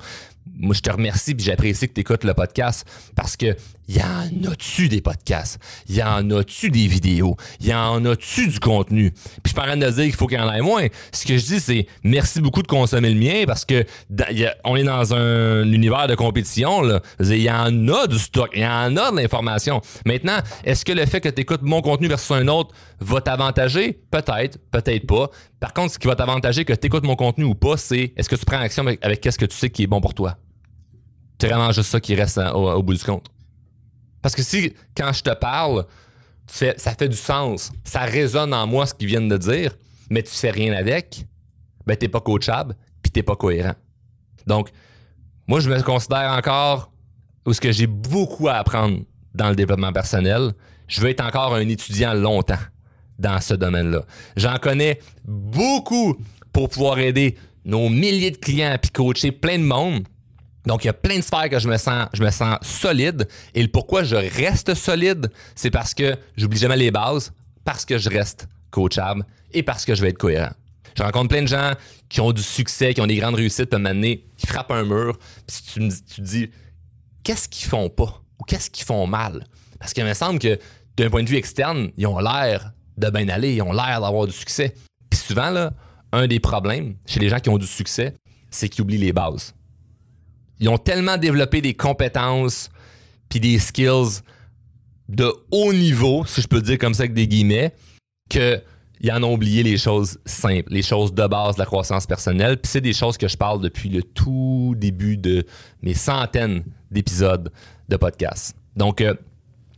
moi, 0.56 0.76
je 0.76 0.82
te 0.82 0.90
remercie 0.90 1.36
puis 1.36 1.46
j'apprécie 1.46 1.88
que 1.88 1.94
tu 1.94 2.02
écoutes 2.02 2.24
le 2.24 2.34
podcast 2.34 2.86
parce 3.16 3.36
que 3.38 3.56
y 3.90 4.02
en 4.02 4.50
a-tu 4.50 4.88
des 4.88 5.02
podcasts? 5.02 5.60
Y 5.90 6.02
en 6.02 6.30
a-tu 6.32 6.70
des 6.70 6.88
vidéos? 6.88 7.36
Y 7.60 7.74
en 7.74 8.06
a-tu 8.06 8.48
du 8.48 8.60
contenu? 8.60 9.12
Puis 9.44 9.52
je 9.52 9.54
parle 9.54 9.78
de 9.78 9.90
dire 9.90 10.04
qu'il 10.06 10.14
faut 10.14 10.28
qu'il 10.28 10.38
y 10.38 10.42
en 10.42 10.52
ait 10.54 10.62
moins. 10.62 10.88
Ce 11.12 11.26
que 11.26 11.38
je 11.38 11.46
dis, 11.46 11.60
c'est 11.60 11.88
merci 12.04 12.40
beaucoup 12.40 12.62
de 12.62 12.68
consommer 12.68 13.10
le 13.10 13.20
mien 13.20 13.44
parce 13.46 13.66
que 13.66 13.86
on 14.64 14.78
est 14.78 14.84
dans 14.84 15.14
un 15.14 15.70
univers 15.70 16.08
de 16.08 16.16
compétition. 16.16 16.82
Il 17.20 17.42
y 17.42 17.52
en 17.52 17.88
a 17.90 18.08
du 18.08 18.20
stock, 18.20 18.52
il 18.54 18.62
y 18.62 18.66
en 18.66 18.96
a 18.96 19.12
de 19.12 19.18
l'information. 19.18 19.82
Maintenant, 20.06 20.38
est-ce 20.64 20.86
que 20.86 20.94
le 20.94 21.06
fait 21.06 21.20
que 21.20 21.30
tu 21.30 21.42
écoutes 21.42 21.62
mon 21.62 21.82
contenu 21.82 22.08
versus 22.08 22.32
un 22.32 22.48
autre 22.48 22.74
va 23.04 23.22
t'avantager? 23.22 23.94
Peut-être, 24.12 24.58
peut-être 24.72 25.08
pas. 25.08 25.30
Par 25.60 25.74
contre, 25.74 25.94
ce 25.94 26.00
qui 26.00 26.08
va 26.08 26.16
t'avantager 26.16 26.66
que 26.66 26.74
tu 26.74 26.88
écoutes 26.88 27.04
mon 27.04 27.16
contenu 27.16 27.44
ou 27.44 27.56
pas, 27.56 27.78
c'est 27.78 28.14
est-ce 28.16 28.30
que 28.30 28.36
tu 28.36 28.46
prends 28.46 28.60
action 28.60 28.86
avec, 28.86 29.22
qu'est-ce 29.22 29.38
que 29.38 29.46
tu 29.46 29.56
sais 29.56 29.70
qui 29.70 29.84
est 29.84 29.88
bon 29.88 30.02
pour 30.02 30.14
toi? 30.14 30.38
C'est 31.40 31.48
vraiment 31.48 31.72
juste 31.72 31.90
ça 31.90 32.00
qui 32.00 32.16
reste 32.16 32.40
au, 32.54 32.82
bout 32.82 32.94
du 32.94 33.04
compte. 33.04 33.28
Parce 34.22 34.34
que 34.34 34.44
si, 34.44 34.74
quand 34.96 35.12
je 35.12 35.22
te 35.24 35.34
parle, 35.34 35.86
ça 36.48 36.96
fait 36.98 37.10
du 37.10 37.18
sens, 37.18 37.72
ça 37.84 38.02
résonne 38.02 38.54
en 38.54 38.66
moi 38.66 38.86
ce 38.86 38.94
qu'ils 38.94 39.08
viennent 39.08 39.28
de 39.28 39.38
dire, 39.38 39.76
mais 40.10 40.24
tu 40.24 40.32
fais 40.32 40.52
rien 40.52 40.74
avec, 40.74 41.26
ben 41.86 41.98
t'es 41.98 42.08
pas 42.08 42.22
coachable, 42.22 42.76
puis 43.02 43.12
t'es 43.12 43.24
pas 43.24 43.36
cohérent. 43.36 43.76
Donc, 44.48 44.70
moi, 45.48 45.60
je 45.60 45.70
me 45.70 45.82
considère 45.82 46.32
encore 46.32 46.92
où 47.46 47.52
ce 47.52 47.60
que 47.60 47.74
j'ai 47.74 47.88
beaucoup 47.88 48.48
à 48.48 48.54
apprendre 48.54 49.02
dans 49.34 49.50
le 49.50 49.56
développement 49.56 49.92
personnel. 49.92 50.54
Je 50.88 51.02
veux 51.02 51.10
être 51.10 51.26
encore 51.26 51.54
un 51.56 51.68
étudiant 51.68 52.14
longtemps 52.14 52.56
dans 53.20 53.40
ce 53.42 53.54
domaine-là. 53.54 54.04
J'en 54.36 54.58
connais 54.58 55.00
beaucoup 55.26 56.16
pour 56.52 56.70
pouvoir 56.70 57.00
aider 57.00 57.36
nos 57.66 57.90
milliers 57.90 58.32
de 58.32 58.38
clients 58.38 58.78
puis 58.82 58.92
coacher 58.92 59.32
plein 59.32 59.58
de 59.58 59.64
monde. 59.64 60.04
Donc, 60.66 60.86
il 60.86 60.88
y 60.88 60.90
a 60.90 60.94
plein 60.94 61.18
de 61.18 61.24
sphères 61.24 61.50
que 61.50 61.60
je 61.60 61.68
me 61.68 61.78
sens, 61.78 62.08
je 62.14 62.24
me 62.24 62.32
sens 62.32 62.58
solide. 62.62 63.28
Et 63.54 63.62
le 63.62 63.68
pourquoi 63.68 64.04
je 64.04 64.16
reste 64.16 64.74
solide, 64.76 65.30
c'est 65.56 65.72
parce 65.72 65.94
que 65.94 66.16
j'oublie 66.38 66.58
jamais 66.58 66.78
les 66.78 66.92
bases, 66.92 67.34
parce 67.66 67.86
que 67.86 67.98
je 67.98 68.10
reste 68.10 68.48
coachable 68.72 69.26
et 69.52 69.64
parce 69.64 69.86
que 69.86 69.94
je 69.94 70.02
vais 70.02 70.10
être 70.10 70.18
cohérent. 70.18 70.54
Je 70.98 71.04
rencontre 71.04 71.30
plein 71.30 71.42
de 71.42 71.48
gens 71.48 71.74
qui 72.08 72.22
ont 72.22 72.32
du 72.32 72.44
succès, 72.44 72.94
qui 72.94 73.02
ont 73.02 73.08
des 73.08 73.16
grandes 73.16 73.36
réussites, 73.36 73.74
à 73.74 73.80
qui 73.80 74.48
frappent 74.48 74.72
un 74.72 74.84
mur, 74.84 75.18
puis 75.48 75.58
tu, 75.74 75.80
me, 75.80 75.90
tu 75.90 76.16
te 76.16 76.22
dis, 76.22 76.50
qu'est-ce 77.24 77.50
qu'ils 77.50 77.68
font 77.68 77.90
pas? 77.90 78.22
Ou 78.40 78.44
qu'est-ce 78.44 78.70
qu'ils 78.70 78.86
font 78.86 79.08
mal? 79.08 79.46
Parce 79.80 79.94
qu'il 79.94 80.06
me 80.06 80.14
semble 80.14 80.40
que 80.40 80.60
d'un 80.96 81.10
point 81.10 81.24
de 81.24 81.30
vue 81.30 81.38
externe, 81.38 81.90
ils 81.98 82.06
ont 82.08 82.20
l'air 82.20 82.72
de 82.98 83.10
bien 83.10 83.30
aller, 83.30 83.56
ils 83.56 83.62
ont 83.62 83.74
l'air 83.74 84.02
d'avoir 84.02 84.28
du 84.28 84.34
succès. 84.34 84.74
Puis 85.10 85.20
souvent, 85.20 85.50
là, 85.50 85.74
un 86.12 86.28
des 86.28 86.40
problèmes 86.40 86.96
chez 87.06 87.20
les 87.20 87.30
gens 87.30 87.40
qui 87.40 87.50
ont 87.50 87.58
du 87.58 87.68
succès, 87.68 88.14
c'est 88.50 88.70
qu'ils 88.70 88.82
oublient 88.84 88.98
les 88.98 89.14
bases 89.14 89.54
ils 90.64 90.70
ont 90.70 90.78
tellement 90.78 91.18
développé 91.18 91.60
des 91.60 91.74
compétences 91.74 92.70
puis 93.28 93.42
des 93.42 93.60
skills 93.60 94.22
de 95.10 95.30
haut 95.52 95.74
niveau, 95.74 96.26
si 96.26 96.42
je 96.42 96.48
peux 96.48 96.62
dire 96.62 96.78
comme 96.78 96.94
ça 96.94 97.04
avec 97.04 97.14
des 97.14 97.28
guillemets, 97.28 97.74
qu'ils 98.30 98.62
en 99.12 99.24
ont 99.24 99.34
oublié 99.34 99.64
les 99.64 99.78
choses 99.78 100.20
simples, 100.26 100.72
les 100.72 100.82
choses 100.82 101.14
de 101.14 101.28
base 101.28 101.56
de 101.56 101.60
la 101.60 101.66
croissance 101.66 102.06
personnelle. 102.06 102.58
Puis 102.58 102.72
c'est 102.72 102.82
des 102.82 102.94
choses 102.94 103.18
que 103.18 103.28
je 103.28 103.36
parle 103.36 103.60
depuis 103.60 103.90
le 103.90 104.04
tout 104.04 104.74
début 104.78 105.18
de 105.18 105.46
mes 105.82 105.94
centaines 105.94 106.64
d'épisodes 106.90 107.52
de 107.90 107.98
podcast. 107.98 108.56
Donc, 108.78 109.02
euh, 109.02 109.16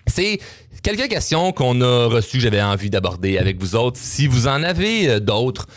c'est 0.08 0.40
quelques 0.84 1.10
questions 1.10 1.52
qu'on 1.52 1.82
a 1.82 2.08
reçues 2.08 2.40
j'avais 2.40 2.62
envie 2.62 2.90
d'aborder 2.90 3.38
avec 3.38 3.60
vous 3.60 3.76
autres. 3.76 3.98
Si 4.00 4.28
vous 4.28 4.48
en 4.48 4.64
avez 4.64 5.10
euh, 5.10 5.20
d'autres, 5.20 5.68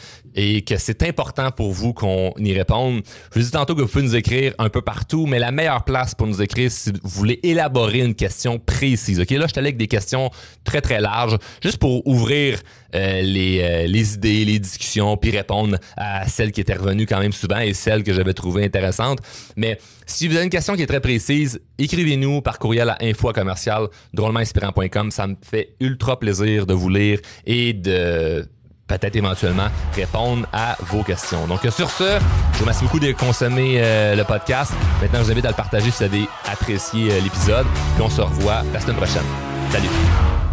et 0.41 0.63
que 0.63 0.77
c'est 0.77 1.03
important 1.03 1.51
pour 1.51 1.73
vous 1.73 1.93
qu'on 1.93 2.33
y 2.39 2.53
réponde. 2.53 3.03
Je 3.35 3.41
vous 3.41 3.45
dis 3.45 3.51
tantôt 3.51 3.75
que 3.75 3.83
vous 3.83 3.89
pouvez 3.89 4.05
nous 4.05 4.15
écrire 4.15 4.55
un 4.59 4.69
peu 4.69 4.83
partout, 4.83 5.27
mais 5.27 5.41
la 5.41 5.51
meilleure 5.51 5.83
place 5.83 6.15
pour 6.15 6.29
nous 6.29 6.41
écrire, 6.41 6.71
si 6.71 6.93
vous 6.93 6.99
voulez 7.03 7.41
élaborer 7.43 7.99
une 7.99 8.15
question 8.15 8.61
précise. 8.61 9.19
OK, 9.19 9.31
là, 9.31 9.47
je 9.47 9.53
suis 9.53 9.59
avec 9.59 9.77
des 9.77 9.89
questions 9.89 10.31
très, 10.63 10.81
très 10.81 11.01
larges, 11.01 11.37
juste 11.61 11.79
pour 11.79 12.07
ouvrir 12.07 12.61
euh, 12.95 13.21
les, 13.21 13.61
euh, 13.63 13.87
les, 13.89 14.15
idées, 14.15 14.45
les 14.45 14.61
discussions, 14.61 15.17
puis 15.17 15.33
répondre 15.33 15.77
à 15.97 16.29
celles 16.29 16.53
qui 16.53 16.61
étaient 16.61 16.75
revenues 16.75 17.07
quand 17.07 17.19
même 17.19 17.33
souvent 17.33 17.59
et 17.59 17.75
celles 17.75 18.05
que 18.05 18.15
j'avais 18.15 18.33
trouvées 18.33 18.65
intéressantes. 18.65 19.19
Mais 19.57 19.81
si 20.07 20.29
vous 20.29 20.37
avez 20.37 20.45
une 20.45 20.51
question 20.51 20.77
qui 20.77 20.83
est 20.83 20.87
très 20.87 21.01
précise, 21.01 21.61
écrivez-nous 21.79 22.43
par 22.43 22.61
courriel 22.61 22.91
à 22.91 22.99
info 23.03 23.33
commercial 23.33 23.89
drôlementinspirant.com. 24.15 25.11
Ça 25.11 25.27
me 25.27 25.35
fait 25.43 25.75
ultra 25.81 26.17
plaisir 26.19 26.65
de 26.65 26.75
vous 26.75 26.89
lire 26.89 27.19
et 27.45 27.73
de 27.73 28.49
peut-être 28.89 29.15
éventuellement 29.15 29.69
répondre 29.95 30.47
à 30.53 30.77
vos 30.81 31.03
questions. 31.03 31.47
Donc 31.47 31.61
sur 31.71 31.91
ce, 31.91 32.19
je 32.53 32.59
vous 32.59 32.61
remercie 32.61 32.85
beaucoup 32.85 32.99
de 32.99 33.13
consommer 33.13 33.77
euh, 33.79 34.17
le 34.17 34.25
podcast. 34.25 34.73
Maintenant, 35.01 35.21
je 35.21 35.25
vous 35.25 35.33
invite 35.33 35.45
à 35.45 35.51
le 35.51 35.55
partager 35.55 35.91
si 35.91 35.99
vous 35.99 36.05
avez 36.05 36.29
apprécié 36.51 37.13
euh, 37.13 37.21
l'épisode. 37.21 37.67
Puis 37.95 38.03
on 38.03 38.11
se 38.11 38.21
revoit 38.21 38.63
la 38.73 38.81
semaine 38.81 38.97
prochaine. 38.97 39.27
Salut! 39.71 40.48